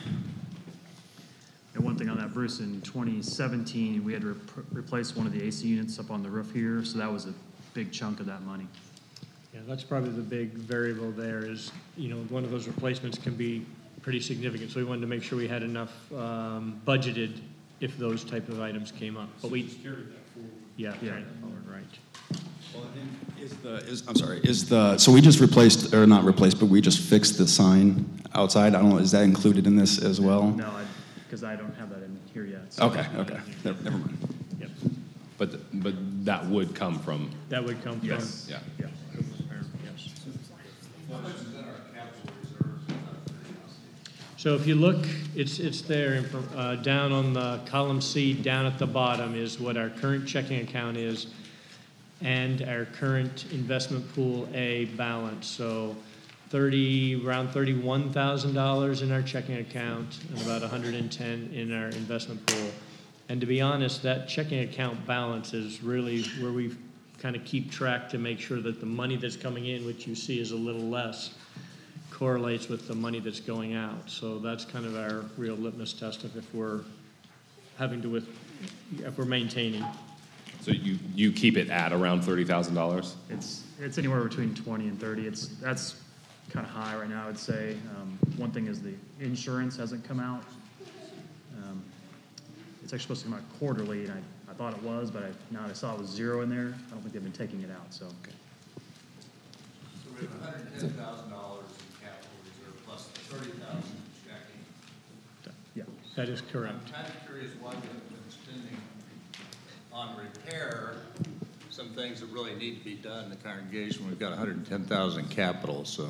And 1.73 1.83
one 1.85 1.95
thing 1.97 2.09
on 2.09 2.17
that, 2.17 2.33
Bruce, 2.33 2.59
in 2.59 2.81
2017, 2.81 4.03
we 4.03 4.11
had 4.13 4.21
to 4.23 4.29
rep- 4.33 4.65
replace 4.73 5.15
one 5.15 5.25
of 5.25 5.31
the 5.33 5.41
AC 5.41 5.65
units 5.67 5.97
up 5.99 6.11
on 6.11 6.21
the 6.21 6.29
roof 6.29 6.51
here, 6.53 6.83
so 6.83 6.97
that 6.97 7.11
was 7.11 7.25
a 7.27 7.33
big 7.73 7.91
chunk 7.91 8.19
of 8.19 8.25
that 8.25 8.41
money. 8.43 8.67
Yeah, 9.53 9.61
that's 9.67 9.83
probably 9.83 10.09
the 10.11 10.21
big 10.21 10.51
variable 10.53 11.11
there 11.11 11.45
is, 11.45 11.71
you 11.97 12.09
know, 12.09 12.17
one 12.29 12.43
of 12.43 12.51
those 12.51 12.67
replacements 12.67 13.17
can 13.17 13.35
be 13.35 13.65
pretty 14.01 14.19
significant. 14.19 14.71
So 14.71 14.79
we 14.79 14.85
wanted 14.85 15.01
to 15.01 15.07
make 15.07 15.23
sure 15.23 15.37
we 15.37 15.47
had 15.47 15.63
enough 15.63 15.91
um, 16.13 16.81
budgeted 16.85 17.39
if 17.79 17.97
those 17.97 18.23
type 18.23 18.49
of 18.49 18.61
items 18.61 18.91
came 18.91 19.17
up. 19.17 19.29
But 19.41 19.51
we. 19.51 19.69
Yeah, 20.77 20.93
Yeah. 21.01 21.11
right, 21.15 21.25
forward, 21.41 21.67
right. 21.67 21.83
Is 23.39 23.55
the, 23.57 23.75
is, 23.87 24.07
I'm 24.07 24.15
sorry, 24.15 24.39
is 24.43 24.69
the, 24.69 24.97
so 24.97 25.11
we 25.11 25.19
just 25.19 25.39
replaced, 25.39 25.93
or 25.93 26.07
not 26.07 26.23
replaced, 26.23 26.59
but 26.59 26.67
we 26.67 26.79
just 26.79 26.99
fixed 26.99 27.37
the 27.37 27.47
sign 27.47 28.05
outside? 28.33 28.73
I 28.73 28.81
don't 28.81 28.89
know, 28.89 28.97
is 28.97 29.11
that 29.11 29.23
included 29.23 29.67
in 29.67 29.75
this 29.75 30.01
as 30.01 30.21
well? 30.21 30.51
No, 30.51 30.71
because 31.31 31.45
I 31.45 31.55
don't 31.55 31.73
have 31.75 31.89
that 31.91 32.03
in 32.03 32.19
here 32.33 32.43
yet. 32.43 32.73
so- 32.73 32.87
Okay, 32.87 33.07
okay, 33.15 33.39
never 33.63 33.81
never 33.83 33.97
mind. 33.97 34.35
Yep, 34.59 34.69
But, 35.37 35.81
but 35.81 36.25
that 36.25 36.45
would 36.47 36.75
come 36.75 36.99
from, 36.99 37.31
that 37.47 37.63
would 37.63 37.81
come 37.85 38.01
from. 38.01 38.09
Yes. 38.09 38.47
yeah. 38.49 38.59
Yeah. 38.77 38.87
Yes. 39.85 40.09
So 44.35 44.55
if 44.55 44.67
you 44.67 44.75
look, 44.75 45.05
it's, 45.33 45.59
it's 45.59 45.81
there, 45.81 46.15
in 46.15 46.25
uh, 46.57 46.75
down 46.75 47.13
on 47.13 47.31
the 47.31 47.61
column 47.65 48.01
C, 48.01 48.33
down 48.33 48.65
at 48.65 48.77
the 48.77 48.87
bottom 48.87 49.35
is 49.35 49.57
what 49.57 49.77
our 49.77 49.89
current 49.89 50.27
checking 50.27 50.59
account 50.59 50.97
is 50.97 51.27
and 52.21 52.61
our 52.63 52.83
current 52.85 53.45
investment 53.53 54.13
pool 54.13 54.49
A 54.53 54.85
balance. 54.97 55.47
So 55.47 55.95
thirty, 56.51 57.25
around 57.25 57.47
thirty-one 57.49 58.11
thousand 58.11 58.53
dollars 58.53 59.01
in 59.01 59.11
our 59.11 59.21
checking 59.21 59.55
account 59.55 60.19
and 60.29 60.41
about 60.41 60.61
hundred 60.61 60.93
and 60.93 61.09
ten 61.09 61.49
in 61.53 61.73
our 61.73 61.87
investment 61.87 62.45
pool. 62.45 62.69
And 63.29 63.39
to 63.39 63.47
be 63.47 63.61
honest, 63.61 64.03
that 64.03 64.27
checking 64.27 64.59
account 64.59 65.07
balance 65.07 65.53
is 65.53 65.81
really 65.81 66.23
where 66.41 66.51
we 66.51 66.75
kind 67.19 67.37
of 67.37 67.45
keep 67.45 67.71
track 67.71 68.09
to 68.09 68.17
make 68.17 68.39
sure 68.39 68.59
that 68.59 68.81
the 68.81 68.85
money 68.85 69.15
that's 69.15 69.37
coming 69.37 69.67
in, 69.67 69.85
which 69.85 70.05
you 70.05 70.13
see 70.13 70.41
is 70.41 70.51
a 70.51 70.55
little 70.55 70.81
less, 70.81 71.35
correlates 72.09 72.67
with 72.67 72.85
the 72.87 72.95
money 72.95 73.19
that's 73.21 73.39
going 73.39 73.73
out. 73.73 74.09
So 74.09 74.37
that's 74.37 74.65
kind 74.65 74.85
of 74.85 74.97
our 74.97 75.23
real 75.37 75.55
litmus 75.55 75.93
test 75.93 76.25
of 76.25 76.35
if 76.35 76.53
we're 76.53 76.81
having 77.77 78.01
to 78.01 78.09
with, 78.09 78.27
if 78.99 79.17
we're 79.17 79.23
maintaining. 79.23 79.85
So 80.59 80.71
you, 80.71 80.99
you 81.15 81.31
keep 81.31 81.55
it 81.55 81.69
at 81.69 81.93
around 81.93 82.23
thirty 82.23 82.43
thousand 82.43 82.75
dollars? 82.75 83.15
It's, 83.29 83.63
it's 83.79 83.97
anywhere 83.97 84.21
between 84.21 84.53
20 84.53 84.89
and 84.89 84.99
30. 84.99 85.27
It's, 85.27 85.47
that's 85.61 85.95
kind 86.51 86.65
of 86.65 86.71
high 86.71 86.95
right 86.95 87.09
now, 87.09 87.27
I'd 87.27 87.37
say. 87.37 87.77
Um, 87.95 88.17
One 88.37 88.51
thing 88.51 88.67
is 88.67 88.81
the 88.81 88.93
insurance 89.19 89.77
hasn't 89.77 90.03
come 90.07 90.19
out. 90.19 90.43
Um, 91.63 91.81
It's 92.83 92.93
actually 92.93 93.15
supposed 93.15 93.21
to 93.23 93.29
come 93.29 93.37
out 93.37 93.59
quarterly, 93.59 94.05
and 94.05 94.13
I, 94.13 94.51
I 94.51 94.53
thought 94.53 94.73
it 94.73 94.83
was, 94.83 95.09
but 95.11 95.23
I, 95.23 95.29
now 95.51 95.65
I 95.67 95.73
saw 95.73 95.93
it 95.93 95.99
was 95.99 96.09
zero 96.09 96.41
in 96.41 96.49
there. 96.49 96.73
I 96.87 96.91
don't 96.91 97.01
think 97.01 97.13
they've 97.13 97.23
been 97.23 97.31
taking 97.31 97.61
it 97.61 97.69
out, 97.71 97.93
so. 97.93 98.07
So 98.07 98.13
we 100.19 100.27
have 100.27 100.41
hundred 100.41 100.67
and 100.71 100.79
ten 100.81 100.89
thousand 100.91 101.29
dollars 101.29 101.65
in 101.79 102.07
capital 102.07 102.29
reserve 102.43 102.85
plus 102.85 103.05
the 103.07 103.19
thirty 103.21 103.51
thousand 103.59 104.01
checking. 104.25 105.53
Yeah. 105.75 105.83
That 106.15 106.27
is 106.29 106.41
correct. 106.41 106.75
I'm 106.87 106.93
kind 106.93 107.07
of 107.07 107.25
curious 107.25 107.51
why 107.61 107.69
we 107.69 107.75
haven't 107.75 108.09
been 108.09 108.29
spending 108.29 108.77
on 109.93 110.17
repair 110.17 110.95
some 111.69 111.89
things 111.93 112.19
that 112.19 112.27
really 112.31 112.53
need 112.55 112.77
to 112.79 112.83
be 112.83 112.95
done 112.95 113.25
in 113.25 113.29
the 113.29 113.35
congregation. 113.37 114.05
We've 114.07 114.19
got 114.19 114.37
$110,000 114.37 115.29
capital, 115.29 115.85
so, 115.85 116.09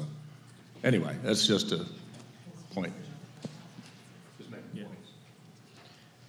anyway, 0.83 1.15
that's 1.23 1.47
just 1.47 1.71
a 1.71 1.85
point. 2.73 2.93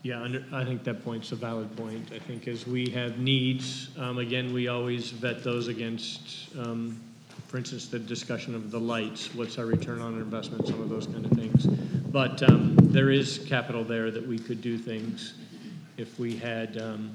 Yeah, 0.04 0.20
under- 0.20 0.44
I 0.52 0.64
think 0.64 0.82
that 0.82 1.04
point's 1.04 1.30
a 1.30 1.36
valid 1.36 1.76
point. 1.76 2.10
I 2.12 2.18
think 2.18 2.48
as 2.48 2.66
we 2.66 2.88
have 2.90 3.18
needs, 3.18 3.90
um, 3.96 4.18
again, 4.18 4.52
we 4.52 4.66
always 4.66 5.10
vet 5.10 5.44
those 5.44 5.68
against, 5.68 6.48
um, 6.58 7.00
for 7.46 7.56
instance, 7.58 7.86
the 7.86 8.00
discussion 8.00 8.56
of 8.56 8.72
the 8.72 8.80
lights, 8.80 9.32
what's 9.32 9.58
our 9.58 9.66
return 9.66 10.00
on 10.00 10.14
investment, 10.14 10.66
some 10.66 10.80
of 10.80 10.88
those 10.88 11.06
kind 11.06 11.24
of 11.24 11.30
things. 11.30 11.66
But 11.66 12.42
um, 12.42 12.74
there 12.76 13.10
is 13.10 13.46
capital 13.46 13.84
there 13.84 14.10
that 14.10 14.26
we 14.26 14.40
could 14.40 14.60
do 14.60 14.76
things 14.76 15.34
if 15.96 16.18
we 16.18 16.34
had 16.36 16.78
um, 16.78 17.12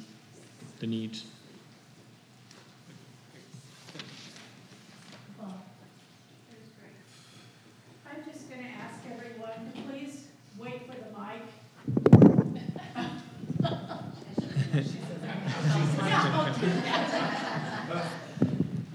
the 0.80 0.88
needs. 0.88 1.26
I'm 8.10 8.23
just 8.32 8.50
going 8.50 8.63
to 8.63 8.69
ask 8.69 9.00
everyone 9.12 9.73
to 9.76 9.82
please 9.91 10.28
wait 10.58 10.88
for 10.88 10.93
the 10.93 11.19
mic. 11.19 11.41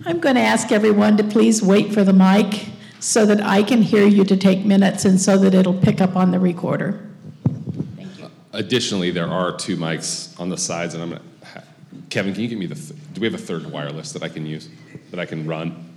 I'm 0.05 0.12
going 0.23 0.37
to 0.37 0.41
ask 0.41 0.71
everyone 0.71 1.17
to 1.17 1.25
please 1.25 1.61
wait 1.61 1.93
for 1.93 2.05
the 2.05 2.13
mic 2.13 2.69
so 3.01 3.27
that 3.27 3.41
I 3.43 3.65
can 3.65 3.83
hear 3.83 4.07
you 4.07 4.25
to 4.25 4.37
take 4.37 4.65
minutes 4.65 5.05
and 5.05 5.21
so 5.21 5.37
that 5.39 5.53
it'll 5.53 5.75
pick 5.75 6.01
up 6.01 6.15
on 6.15 6.31
the 6.31 6.39
recorder. 6.39 7.09
Additionally, 8.53 9.11
there 9.11 9.27
are 9.27 9.57
two 9.57 9.77
mics 9.77 10.39
on 10.39 10.49
the 10.49 10.57
sides, 10.57 10.95
and 10.95 11.03
I'm 11.03 11.11
gonna, 11.11 11.23
Kevin, 12.09 12.35
can 12.35 12.43
you 12.43 12.49
give 12.49 12.59
me 12.59 12.67
the, 12.67 12.75
th- 12.77 12.93
do 13.13 13.21
we 13.21 13.27
have 13.27 13.35
a 13.35 13.39
third 13.39 13.67
wireless 13.67 14.13
that 14.13 14.23
I 14.23 14.29
can 14.29 14.47
use, 14.47 14.69
that 15.11 15.19
I 15.19 15.27
can 15.27 15.47
run? 15.47 15.89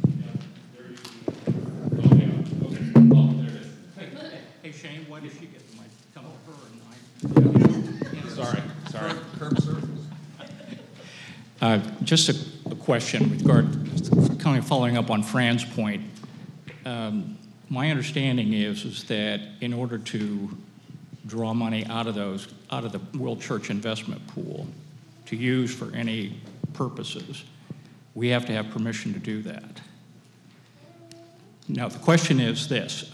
Hey 4.63 4.71
Shane, 4.71 5.05
why 5.07 5.19
does 5.19 5.33
she 5.33 5.45
get 5.45 5.61
the 5.69 5.77
mic? 5.77 5.89
Come 6.15 6.25
over 6.25 6.57
and 6.71 8.23
I. 8.23 8.29
Sorry, 8.35 8.61
sorry. 8.89 9.13
Uh, 11.61 11.79
Just 12.03 12.29
a 12.29 12.35
a 12.71 12.75
question 12.75 13.29
with 13.29 13.41
regard, 13.41 13.94
kind 14.45 14.59
of 14.59 14.67
following 14.67 14.95
up 14.95 15.09
on 15.09 15.23
Fran's 15.23 15.65
point. 15.65 16.03
Um, 16.85 17.35
My 17.71 17.89
understanding 17.89 18.53
is, 18.53 18.85
is 18.85 19.03
that 19.05 19.41
in 19.59 19.73
order 19.73 19.97
to 19.97 20.55
draw 21.25 21.55
money 21.55 21.83
out 21.87 22.05
of 22.05 22.13
those, 22.13 22.53
out 22.69 22.85
of 22.85 22.91
the 22.91 23.17
World 23.17 23.41
Church 23.41 23.71
Investment 23.71 24.21
Pool 24.27 24.67
to 25.25 25.35
use 25.35 25.73
for 25.73 25.91
any 25.95 26.39
purposes, 26.73 27.43
we 28.13 28.27
have 28.27 28.45
to 28.45 28.53
have 28.53 28.69
permission 28.69 29.13
to 29.13 29.19
do 29.19 29.41
that. 29.41 29.81
Now, 31.67 31.87
the 31.87 31.97
question 31.97 32.39
is 32.39 32.67
this, 32.67 33.09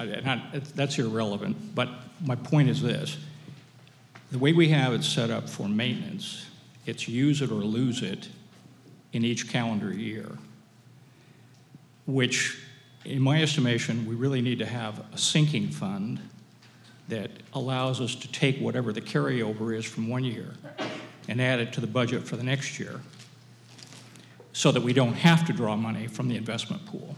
that's 0.76 1.00
irrelevant, 1.00 1.74
but 1.74 1.88
my 2.26 2.36
point 2.36 2.70
is 2.70 2.82
this. 2.82 3.18
The 4.34 4.38
way 4.38 4.52
we 4.52 4.68
have 4.68 4.92
it 4.92 5.06
set 5.06 5.30
up 5.30 5.48
for 5.48 5.70
maintenance, 5.70 6.46
it's 6.86 7.08
use 7.08 7.42
it 7.42 7.52
or 7.52 7.64
lose 7.64 8.02
it 8.02 8.28
in 9.14 9.24
each 9.24 9.50
calendar 9.50 9.94
year, 9.94 10.38
which, 12.14 12.60
in 13.06 13.22
my 13.22 13.42
estimation, 13.42 14.06
we 14.06 14.16
really 14.16 14.42
need 14.42 14.60
to 14.60 14.66
have 14.66 15.04
a 15.14 15.18
sinking 15.18 15.70
fund 15.70 16.20
that 17.08 17.32
allows 17.54 18.00
us 18.00 18.16
to 18.16 18.32
take 18.32 18.58
whatever 18.60 18.94
the 18.94 19.02
carryover 19.02 19.76
is 19.76 19.86
from 19.86 20.08
one 20.08 20.24
year 20.24 20.54
and 21.28 21.42
add 21.42 21.60
it 21.60 21.74
to 21.74 21.82
the 21.82 21.88
budget 21.88 22.24
for 22.24 22.38
the 22.38 22.44
next 22.44 22.80
year 22.80 23.02
so 24.54 24.72
that 24.72 24.82
we 24.82 24.94
don't 24.94 25.14
have 25.14 25.46
to 25.46 25.54
draw 25.54 25.76
money 25.76 26.08
from 26.08 26.28
the 26.28 26.36
investment 26.36 26.86
pool, 26.86 27.16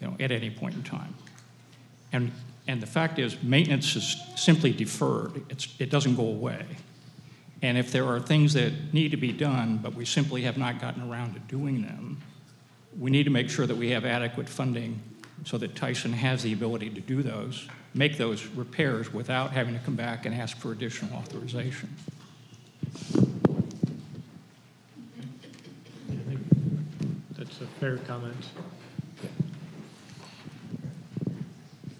you 0.00 0.06
know, 0.06 0.16
at 0.20 0.30
any 0.30 0.50
point 0.50 0.74
in 0.74 0.82
time. 0.82 1.14
And, 2.12 2.30
and 2.68 2.80
the 2.80 2.86
fact 2.86 3.18
is, 3.18 3.42
maintenance 3.42 3.96
is 3.96 4.16
simply 4.36 4.72
deferred. 4.72 5.42
It's, 5.48 5.74
it 5.78 5.90
doesn't 5.90 6.16
go 6.16 6.26
away. 6.26 6.64
And 7.62 7.78
if 7.78 7.92
there 7.92 8.06
are 8.06 8.20
things 8.20 8.54
that 8.54 8.72
need 8.92 9.12
to 9.12 9.16
be 9.16 9.32
done, 9.32 9.78
but 9.78 9.94
we 9.94 10.04
simply 10.04 10.42
have 10.42 10.58
not 10.58 10.80
gotten 10.80 11.08
around 11.08 11.34
to 11.34 11.40
doing 11.40 11.82
them, 11.82 12.20
we 12.98 13.10
need 13.10 13.24
to 13.24 13.30
make 13.30 13.48
sure 13.50 13.66
that 13.66 13.76
we 13.76 13.90
have 13.90 14.04
adequate 14.04 14.48
funding 14.48 15.00
so 15.44 15.58
that 15.58 15.74
Tyson 15.74 16.12
has 16.12 16.42
the 16.42 16.52
ability 16.52 16.90
to 16.90 17.00
do 17.00 17.22
those, 17.22 17.68
make 17.94 18.16
those 18.16 18.46
repairs 18.46 19.12
without 19.12 19.52
having 19.52 19.74
to 19.74 19.80
come 19.80 19.96
back 19.96 20.26
and 20.26 20.34
ask 20.34 20.56
for 20.56 20.72
additional 20.72 21.16
authorization. 21.16 21.88
I 23.14 23.24
think 26.26 26.40
That's 27.36 27.60
a 27.60 27.66
fair 27.80 27.96
comment. 27.98 28.36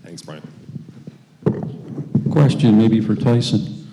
Thanks, 0.04 0.22
Brian. 0.22 0.42
Question 2.30 2.78
maybe 2.78 3.00
for 3.00 3.14
Tyson. 3.14 3.88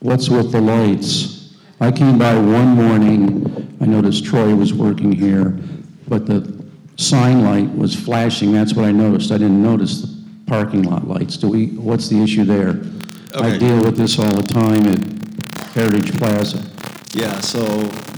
What's 0.00 0.28
with 0.28 0.52
the 0.52 0.60
lights 0.60 1.40
I 1.82 1.90
came 1.90 2.18
by 2.18 2.34
one 2.34 2.68
morning, 2.68 3.76
I 3.80 3.86
noticed 3.86 4.26
Troy 4.26 4.54
was 4.54 4.74
working 4.74 5.12
here, 5.12 5.58
but 6.10 6.26
the 6.26 6.42
sign 6.96 7.42
light 7.44 7.74
was 7.74 7.94
flashing, 7.94 8.52
that's 8.52 8.74
what 8.74 8.84
I 8.84 8.90
noticed. 8.92 9.30
I 9.30 9.38
didn't 9.38 9.62
notice 9.62 10.02
the 10.02 10.08
parking 10.46 10.82
lot 10.82 11.06
lights. 11.08 11.36
Do 11.38 11.48
we, 11.48 11.68
what's 11.68 12.08
the 12.08 12.20
issue 12.20 12.44
there? 12.44 12.70
I 13.36 13.46
Okay. 13.54 13.58
deal 13.58 13.80
with 13.84 13.96
this 13.96 14.18
all 14.18 14.34
the 14.34 14.42
time 14.42 14.84
at 14.88 15.00
Heritage 15.72 16.12
Plaza. 16.18 16.60
Yeah, 17.14 17.38
so 17.40 17.60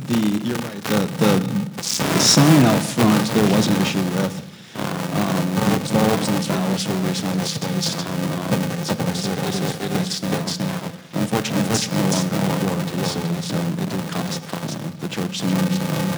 the, 0.09 0.19
you're 0.43 0.57
right, 0.57 0.83
the, 0.85 1.01
the 1.21 1.83
sign 1.83 2.65
out 2.65 2.81
front, 2.83 3.25
there 3.35 3.49
was 3.55 3.69
an 3.69 3.77
issue 3.83 3.99
with. 4.17 4.41
Um, 4.75 5.47
the 5.85 5.93
bulbs 5.93 6.29
and 6.29 6.39
the 6.39 6.49
ballast 6.49 6.89
were 6.89 6.95
recently 7.07 7.37
misplaced. 7.37 7.99
Um, 8.07 8.61
it's 8.81 8.89
supposed 8.89 9.25
to, 9.25 9.31
this 9.45 9.61
is, 9.61 9.83
it 9.85 9.93
is 10.01 10.21
fixed 10.21 10.61
now. 10.61 10.81
Unfortunately, 11.15 11.63
it's 11.71 11.93
no 11.93 12.01
longer 12.01 12.37
in 12.41 12.67
warranty, 12.67 13.03
so 13.05 13.21
it 13.59 13.91
did 13.91 14.11
cost 14.11 15.01
the 15.01 15.09
church 15.09 15.39
some 15.41 15.51
money 15.53 15.77
on 15.77 16.12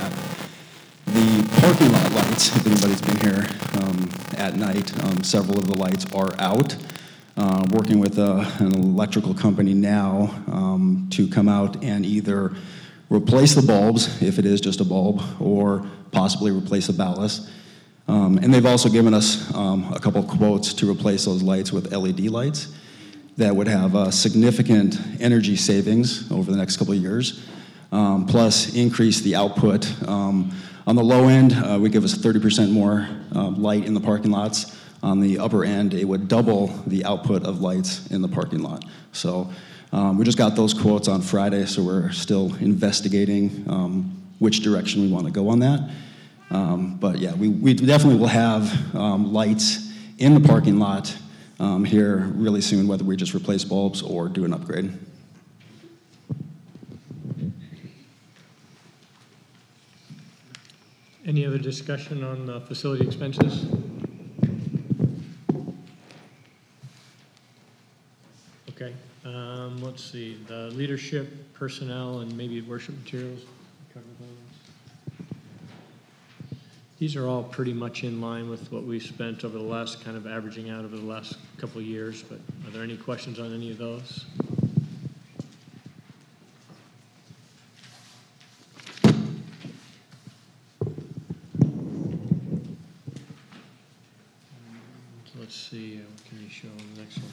lights, 2.34 2.56
if 2.56 2.66
anybody's 2.66 3.00
been 3.00 3.20
here 3.20 3.46
um, 3.80 4.10
at 4.38 4.56
night, 4.56 5.04
um, 5.04 5.22
several 5.22 5.56
of 5.56 5.68
the 5.68 5.78
lights 5.78 6.04
are 6.12 6.34
out. 6.40 6.76
Uh, 7.36 7.64
Working 7.70 8.00
with 8.00 8.18
uh, 8.18 8.44
an 8.58 8.74
electrical 8.74 9.34
company 9.34 9.72
now 9.72 10.34
um, 10.48 11.06
to 11.12 11.28
come 11.28 11.48
out 11.48 11.84
and 11.84 12.04
either 12.04 12.52
replace 13.08 13.54
the 13.54 13.62
bulbs, 13.62 14.20
if 14.20 14.40
it 14.40 14.46
is 14.46 14.60
just 14.60 14.80
a 14.80 14.84
bulb, 14.84 15.22
or 15.40 15.86
possibly 16.10 16.50
replace 16.50 16.88
the 16.88 16.92
ballast. 16.92 17.48
Um, 18.08 18.38
And 18.38 18.52
they've 18.52 18.66
also 18.66 18.88
given 18.88 19.14
us 19.14 19.54
um, 19.54 19.92
a 19.92 20.00
couple 20.00 20.20
quotes 20.24 20.74
to 20.74 20.90
replace 20.90 21.26
those 21.26 21.40
lights 21.40 21.72
with 21.72 21.92
LED 21.92 22.22
lights 22.22 22.66
that 23.36 23.54
would 23.54 23.68
have 23.68 23.94
uh, 23.94 24.10
significant 24.10 24.98
energy 25.20 25.54
savings 25.54 26.28
over 26.32 26.50
the 26.50 26.56
next 26.58 26.78
couple 26.78 26.94
of 26.94 27.00
years, 27.00 27.46
um, 27.92 28.26
plus 28.26 28.74
increase 28.74 29.20
the 29.20 29.36
output. 29.36 29.86
On 30.86 30.96
the 30.96 31.02
low 31.02 31.28
end, 31.28 31.54
uh, 31.54 31.78
we 31.80 31.88
give 31.88 32.04
us 32.04 32.14
30% 32.14 32.70
more 32.70 33.08
um, 33.32 33.62
light 33.62 33.86
in 33.86 33.94
the 33.94 34.00
parking 34.00 34.30
lots. 34.30 34.76
On 35.02 35.18
the 35.18 35.38
upper 35.38 35.64
end, 35.64 35.94
it 35.94 36.04
would 36.04 36.28
double 36.28 36.66
the 36.86 37.04
output 37.06 37.42
of 37.44 37.60
lights 37.60 38.06
in 38.08 38.20
the 38.20 38.28
parking 38.28 38.62
lot. 38.62 38.84
So 39.12 39.50
um, 39.92 40.18
we 40.18 40.24
just 40.24 40.36
got 40.36 40.56
those 40.56 40.74
quotes 40.74 41.08
on 41.08 41.22
Friday, 41.22 41.64
so 41.66 41.82
we're 41.82 42.10
still 42.10 42.54
investigating 42.56 43.64
um, 43.68 44.22
which 44.40 44.60
direction 44.60 45.02
we 45.02 45.08
want 45.08 45.24
to 45.24 45.32
go 45.32 45.48
on 45.48 45.60
that. 45.60 45.90
Um, 46.50 46.98
But 46.98 47.18
yeah, 47.18 47.34
we 47.34 47.48
we 47.48 47.74
definitely 47.74 48.18
will 48.18 48.26
have 48.26 48.94
um, 48.94 49.32
lights 49.32 49.90
in 50.18 50.34
the 50.34 50.40
parking 50.40 50.78
lot 50.78 51.16
um, 51.58 51.84
here 51.84 52.30
really 52.34 52.60
soon, 52.60 52.86
whether 52.88 53.04
we 53.04 53.16
just 53.16 53.34
replace 53.34 53.64
bulbs 53.64 54.02
or 54.02 54.28
do 54.28 54.44
an 54.44 54.52
upgrade. 54.52 54.92
Any 61.26 61.46
other 61.46 61.58
discussion 61.58 62.22
on 62.22 62.60
facility 62.66 63.06
expenses? 63.06 63.66
Okay, 68.70 68.92
um, 69.24 69.82
let's 69.82 70.04
see, 70.04 70.38
the 70.46 70.68
leadership, 70.72 71.52
personnel, 71.54 72.20
and 72.20 72.36
maybe 72.36 72.60
worship 72.60 72.94
materials. 73.02 73.40
These 76.98 77.16
are 77.16 77.26
all 77.26 77.42
pretty 77.42 77.72
much 77.72 78.04
in 78.04 78.20
line 78.20 78.48
with 78.48 78.70
what 78.70 78.84
we 78.84 79.00
spent 79.00 79.44
over 79.44 79.58
the 79.58 79.64
last, 79.64 80.04
kind 80.04 80.16
of 80.16 80.26
averaging 80.26 80.70
out 80.70 80.84
over 80.84 80.96
the 80.96 81.02
last 81.02 81.36
couple 81.58 81.80
of 81.80 81.86
years, 81.86 82.22
but 82.22 82.38
are 82.66 82.70
there 82.70 82.82
any 82.82 82.96
questions 82.96 83.38
on 83.38 83.52
any 83.52 83.70
of 83.70 83.78
those? 83.78 84.24
So 95.26 95.40
Let's 95.40 95.54
see, 95.56 95.98
uh, 95.98 96.04
what 96.04 96.23
can 96.34 96.42
you 96.42 96.50
show 96.50 96.68
the 96.94 97.00
next 97.00 97.18
one? 97.18 97.30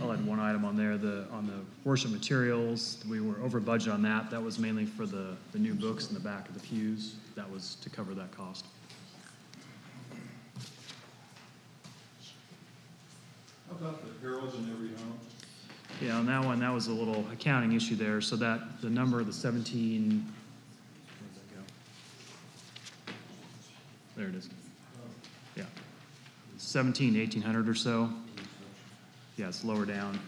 I'll 0.00 0.12
add 0.12 0.26
one 0.26 0.38
item 0.40 0.64
on 0.64 0.76
there, 0.76 0.98
the, 0.98 1.26
on 1.32 1.46
the 1.46 1.60
worship 1.88 2.10
materials, 2.10 3.02
we 3.08 3.20
were 3.20 3.36
over 3.42 3.60
budget 3.60 3.92
on 3.92 4.02
that. 4.02 4.30
That 4.30 4.42
was 4.42 4.58
mainly 4.58 4.84
for 4.84 5.06
the, 5.06 5.36
the 5.52 5.58
new 5.58 5.74
books 5.74 6.08
in 6.08 6.14
the 6.14 6.20
back 6.20 6.46
of 6.48 6.54
the 6.54 6.60
pews. 6.60 7.14
That 7.34 7.50
was 7.50 7.76
to 7.76 7.88
cover 7.88 8.12
that 8.14 8.30
cost. 8.36 8.66
How 13.68 13.76
about 13.76 14.02
the 14.02 14.20
heralds 14.20 14.54
in 14.54 14.70
every 14.70 14.88
home? 14.88 15.18
Yeah, 16.02 16.18
on 16.18 16.26
that 16.26 16.44
one, 16.44 16.60
that 16.60 16.72
was 16.74 16.88
a 16.88 16.92
little 16.92 17.24
accounting 17.32 17.72
issue 17.72 17.96
there, 17.96 18.20
so 18.20 18.36
that, 18.36 18.82
the 18.82 18.90
number, 18.90 19.18
of 19.18 19.26
the 19.26 19.32
seventeen, 19.32 20.30
where'd 21.20 21.34
that 21.34 21.54
go? 23.06 23.12
There 24.16 24.28
it 24.28 24.34
is. 24.34 24.50
Yeah. 26.76 26.82
Seventeen, 26.82 27.16
eighteen 27.16 27.40
hundred 27.40 27.70
or 27.70 27.74
so. 27.74 28.10
Yeah, 29.38 29.48
it's 29.48 29.64
lower 29.64 29.86
down. 29.86 30.18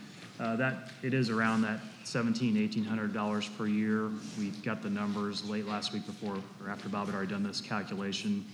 Uh, 0.40 0.57
that, 0.57 0.92
it 1.03 1.12
is 1.12 1.28
around 1.28 1.61
that 1.61 1.80
seventeen, 2.05 2.57
eighteen 2.57 2.84
hundred 2.84 3.12
dollars 3.12 3.46
per 3.59 3.66
year. 3.66 4.09
We 4.38 4.49
got 4.64 4.82
the 4.82 4.88
numbers 4.88 5.44
late 5.44 5.66
last 5.66 5.92
week 5.92 6.07
before, 6.07 6.38
or 6.64 6.70
after 6.70 6.88
Bob 6.88 7.07
had 7.07 7.14
already 7.14 7.30
done 7.30 7.42
this 7.42 7.61
calculation. 7.61 8.46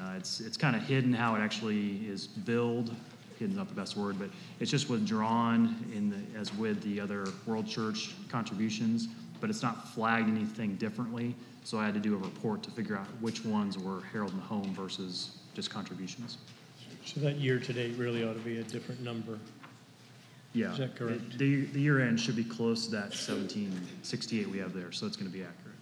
Uh, 0.00 0.14
it's, 0.16 0.38
it's 0.40 0.56
kind 0.56 0.76
of 0.76 0.82
hidden 0.82 1.12
how 1.12 1.34
it 1.34 1.40
actually 1.40 2.06
is 2.06 2.28
billed. 2.28 2.94
Hidden's 3.40 3.56
not 3.56 3.68
the 3.68 3.74
best 3.74 3.96
word, 3.96 4.20
but 4.20 4.28
it's 4.60 4.70
just 4.70 4.88
withdrawn 4.88 5.74
in 5.92 6.10
the, 6.10 6.38
as 6.38 6.54
with 6.54 6.80
the 6.82 7.00
other 7.00 7.26
World 7.44 7.66
Church 7.66 8.14
contributions, 8.28 9.08
but 9.40 9.50
it's 9.50 9.62
not 9.62 9.88
flagged 9.88 10.28
anything 10.28 10.76
differently. 10.76 11.34
So 11.64 11.76
I 11.78 11.86
had 11.86 11.94
to 11.94 12.00
do 12.00 12.14
a 12.14 12.18
report 12.18 12.62
to 12.62 12.70
figure 12.70 12.96
out 12.96 13.06
which 13.20 13.44
ones 13.44 13.78
were 13.78 14.00
in 14.14 14.26
the 14.26 14.42
Home 14.42 14.72
versus 14.74 15.38
just 15.54 15.70
contributions. 15.70 16.38
So 17.04 17.20
that 17.20 17.36
year-to-date 17.36 17.96
really 17.96 18.24
ought 18.24 18.34
to 18.34 18.38
be 18.40 18.58
a 18.58 18.62
different 18.62 19.02
number. 19.02 19.38
Yeah. 20.54 20.72
Is 20.72 20.78
that 20.78 20.96
correct? 20.96 21.38
The, 21.38 21.64
the 21.66 21.80
year 21.80 22.00
end 22.00 22.20
should 22.20 22.36
be 22.36 22.44
close 22.44 22.86
to 22.86 22.92
that 22.92 23.14
seventeen 23.14 23.72
sixty-eight 24.02 24.48
we 24.48 24.58
have 24.58 24.74
there, 24.74 24.92
so 24.92 25.06
it's 25.06 25.16
gonna 25.16 25.30
be 25.30 25.42
accurate. 25.42 25.72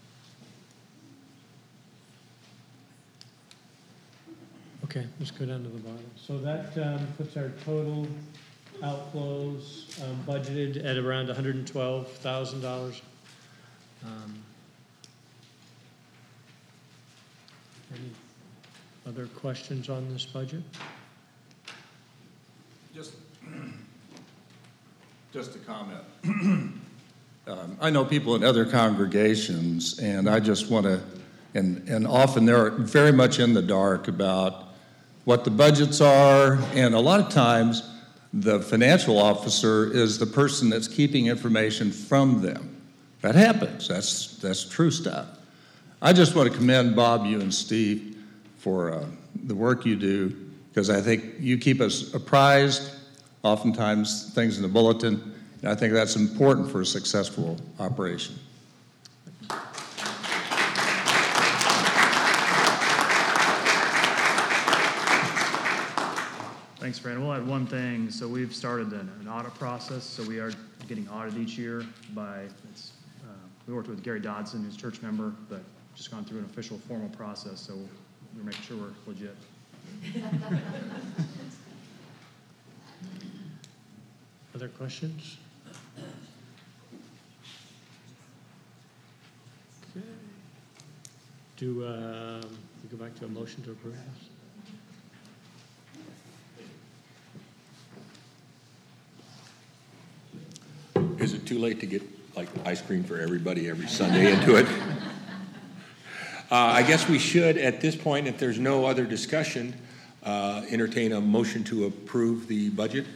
Okay, 4.84 5.06
let's 5.18 5.30
go 5.30 5.44
down 5.44 5.62
to 5.62 5.68
the 5.68 5.78
bottom. 5.78 6.04
So 6.16 6.38
that 6.38 6.76
um, 6.78 7.06
puts 7.16 7.36
our 7.36 7.50
total 7.64 8.06
outflows 8.82 10.02
um, 10.02 10.18
budgeted 10.26 10.84
at 10.84 10.96
around 10.96 11.28
$112,000. 11.28 13.00
Um, 14.04 14.42
Any 17.92 18.10
other 19.06 19.26
questions 19.26 19.88
on 19.88 20.08
this 20.12 20.24
budget? 20.24 20.62
Just, 22.94 23.14
just 25.32 25.56
a 25.56 25.58
comment. 25.60 26.74
Um, 27.46 27.76
I 27.80 27.90
know 27.90 28.04
people 28.04 28.36
in 28.36 28.44
other 28.44 28.64
congregations, 28.64 29.98
and 29.98 30.28
I 30.28 30.38
just 30.38 30.70
want 30.70 30.84
to, 30.86 31.02
and, 31.54 31.88
and 31.88 32.06
often 32.06 32.44
they're 32.44 32.70
very 32.70 33.10
much 33.12 33.40
in 33.40 33.54
the 33.54 33.62
dark 33.62 34.06
about 34.06 34.68
what 35.24 35.42
the 35.44 35.50
budgets 35.50 36.00
are, 36.00 36.60
and 36.74 36.94
a 36.94 37.00
lot 37.00 37.18
of 37.18 37.30
times, 37.30 37.82
the 38.32 38.60
financial 38.60 39.18
officer 39.18 39.90
is 39.92 40.18
the 40.18 40.26
person 40.26 40.70
that's 40.70 40.86
keeping 40.86 41.26
information 41.26 41.90
from 41.90 42.40
them. 42.40 42.80
That 43.22 43.34
happens, 43.34 43.88
that's, 43.88 44.36
that's 44.36 44.64
true 44.64 44.92
stuff. 44.92 45.26
I 46.00 46.12
just 46.12 46.36
want 46.36 46.52
to 46.52 46.56
commend 46.56 46.94
Bob, 46.94 47.26
you 47.26 47.40
and 47.40 47.52
Steve 47.52 48.16
for 48.58 48.92
uh, 48.92 49.04
the 49.44 49.56
work 49.56 49.84
you 49.84 49.96
do, 49.96 50.49
because 50.70 50.88
I 50.88 51.00
think 51.00 51.24
you 51.38 51.58
keep 51.58 51.80
us 51.80 52.14
apprised, 52.14 52.94
oftentimes 53.42 54.32
things 54.34 54.56
in 54.56 54.62
the 54.62 54.68
bulletin, 54.68 55.34
and 55.62 55.70
I 55.70 55.74
think 55.74 55.92
that's 55.92 56.16
important 56.16 56.70
for 56.70 56.80
a 56.80 56.86
successful 56.86 57.58
operation. 57.78 58.36
Thanks, 66.78 66.98
Fran. 66.98 67.20
We'll 67.20 67.34
add 67.34 67.46
one 67.46 67.66
thing. 67.66 68.10
So 68.10 68.26
we've 68.26 68.54
started 68.54 68.92
an, 68.92 69.10
an 69.20 69.28
audit 69.28 69.54
process, 69.54 70.02
so 70.02 70.24
we 70.24 70.40
are 70.40 70.50
getting 70.88 71.08
audited 71.08 71.40
each 71.40 71.58
year 71.58 71.84
by, 72.14 72.44
uh, 72.44 73.32
we 73.68 73.74
worked 73.74 73.88
with 73.88 74.02
Gary 74.02 74.18
Dodson, 74.18 74.64
who's 74.64 74.74
a 74.74 74.78
church 74.78 75.02
member, 75.02 75.32
but 75.48 75.62
just 75.94 76.10
gone 76.10 76.24
through 76.24 76.38
an 76.38 76.46
official 76.46 76.78
formal 76.88 77.08
process, 77.10 77.60
so 77.60 77.74
we're 78.36 78.42
making 78.42 78.62
sure 78.62 78.76
we're 78.76 79.12
legit. 79.12 79.36
Other 84.54 84.68
questions? 84.68 85.38
Okay. 89.90 90.06
Do 91.56 91.86
um, 91.86 92.42
we 92.82 92.88
go 92.90 92.98
back 93.02 93.14
to 93.20 93.24
a 93.24 93.28
motion 93.28 93.62
to 93.64 93.70
approve 93.72 93.94
this? 93.94 94.04
Is 101.18 101.32
it 101.34 101.46
too 101.46 101.58
late 101.58 101.80
to 101.80 101.86
get 101.86 102.02
like 102.36 102.48
ice 102.64 102.80
cream 102.80 103.04
for 103.04 103.18
everybody 103.18 103.68
every 103.68 103.88
Sunday 103.88 104.32
into 104.32 104.56
it. 104.56 104.66
Uh, 106.50 106.56
I 106.56 106.82
guess 106.82 107.08
we 107.08 107.20
should, 107.20 107.56
at 107.58 107.80
this 107.80 107.94
point, 107.94 108.26
if 108.26 108.38
there's 108.38 108.58
no 108.58 108.84
other 108.84 109.04
discussion, 109.04 109.72
uh, 110.24 110.62
entertain 110.68 111.12
a 111.12 111.20
motion 111.20 111.62
to 111.64 111.86
approve 111.86 112.48
the 112.48 112.70
budget. 112.70 113.06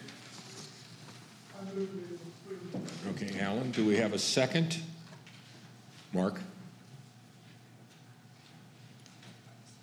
Okay, 3.10 3.40
Alan, 3.40 3.72
do 3.72 3.84
we 3.84 3.96
have 3.96 4.12
a 4.12 4.20
second? 4.20 4.78
Mark? 6.12 6.40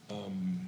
Um, 0.10 0.62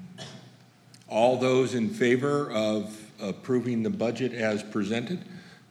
All 1.08 1.38
those 1.38 1.76
in 1.76 1.90
favor 1.90 2.52
of 2.52 3.00
approving 3.22 3.84
the 3.84 3.90
budget 3.90 4.34
as 4.34 4.62
presented, 4.62 5.24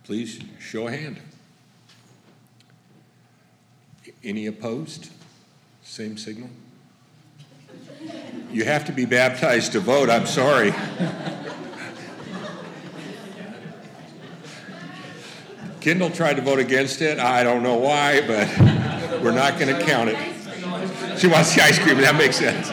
please 0.04 0.40
show 0.58 0.88
a 0.88 0.92
hand. 0.92 1.20
Any 4.24 4.46
opposed? 4.46 5.10
Same 5.82 6.16
signal? 6.16 6.48
You 8.50 8.64
have 8.64 8.84
to 8.86 8.92
be 8.92 9.04
baptized 9.04 9.72
to 9.72 9.80
vote, 9.80 10.10
I'm 10.10 10.26
sorry. 10.26 10.72
Kendall 15.80 16.10
tried 16.10 16.34
to 16.34 16.42
vote 16.42 16.58
against 16.58 17.00
it, 17.02 17.18
I 17.18 17.42
don't 17.42 17.62
know 17.62 17.76
why, 17.76 18.20
but 18.26 18.48
we're 19.22 19.32
not 19.32 19.58
going 19.58 19.74
to 19.74 19.84
count 19.84 20.10
it. 20.10 21.18
She 21.18 21.26
wants 21.26 21.54
the 21.54 21.62
ice 21.62 21.78
cream, 21.78 21.98
that 21.98 22.14
makes 22.16 22.36
sense. 22.36 22.68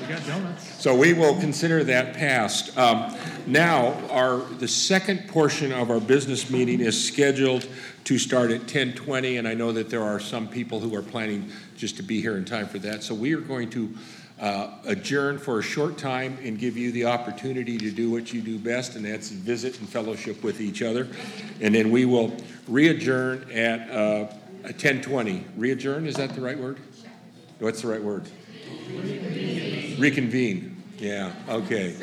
We 0.00 0.06
got 0.06 0.26
donuts. 0.26 0.82
So 0.82 0.94
we 0.94 1.12
will 1.12 1.38
consider 1.40 1.84
that 1.84 2.14
passed. 2.14 2.76
Um, 2.76 3.16
Now, 3.48 3.94
our, 4.10 4.40
the 4.58 4.68
second 4.68 5.26
portion 5.28 5.72
of 5.72 5.90
our 5.90 6.00
business 6.00 6.50
meeting 6.50 6.80
is 6.80 7.02
scheduled 7.02 7.66
to 8.04 8.18
start 8.18 8.50
at 8.50 8.66
10:20, 8.66 9.38
and 9.38 9.48
I 9.48 9.54
know 9.54 9.72
that 9.72 9.88
there 9.88 10.02
are 10.02 10.20
some 10.20 10.48
people 10.48 10.80
who 10.80 10.94
are 10.94 11.02
planning 11.02 11.50
just 11.78 11.96
to 11.96 12.02
be 12.02 12.20
here 12.20 12.36
in 12.36 12.44
time 12.44 12.66
for 12.66 12.78
that. 12.80 13.02
So 13.02 13.14
we 13.14 13.32
are 13.34 13.40
going 13.40 13.70
to 13.70 13.94
uh, 14.40 14.70
adjourn 14.84 15.38
for 15.38 15.58
a 15.58 15.62
short 15.62 15.98
time 15.98 16.38
and 16.42 16.58
give 16.58 16.76
you 16.76 16.92
the 16.92 17.06
opportunity 17.06 17.78
to 17.78 17.90
do 17.90 18.10
what 18.10 18.32
you 18.32 18.40
do 18.40 18.58
best, 18.58 18.96
and 18.96 19.04
that's 19.04 19.30
visit 19.30 19.78
and 19.80 19.88
fellowship 19.88 20.42
with 20.42 20.60
each 20.60 20.82
other. 20.82 21.08
And 21.60 21.74
then 21.74 21.90
we 21.90 22.04
will 22.04 22.36
re-adjourn 22.68 23.50
at 23.52 23.90
uh, 23.90 24.32
10:20. 24.64 25.44
Re-adjourn, 25.56 26.06
is 26.06 26.16
that 26.16 26.34
the 26.34 26.40
right 26.40 26.58
word? 26.58 26.78
What's 27.58 27.82
the 27.82 27.88
right 27.88 28.02
word? 28.02 28.28
Reconvene, 29.98 30.80
yeah, 30.98 31.32
okay. 31.48 31.96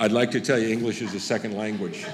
I'd 0.00 0.12
like 0.12 0.30
to 0.32 0.40
tell 0.40 0.58
you 0.58 0.68
English 0.68 1.02
is 1.02 1.14
a 1.14 1.20
second 1.20 1.56
language. 1.56 2.04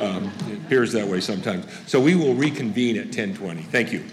Um, 0.00 0.30
It 0.50 0.58
appears 0.58 0.92
that 0.92 1.06
way 1.06 1.20
sometimes. 1.20 1.66
So 1.86 2.00
we 2.00 2.14
will 2.14 2.34
reconvene 2.34 2.98
at 2.98 3.10
10:20. 3.10 3.62
Thank 3.70 3.92
you. 3.92 4.04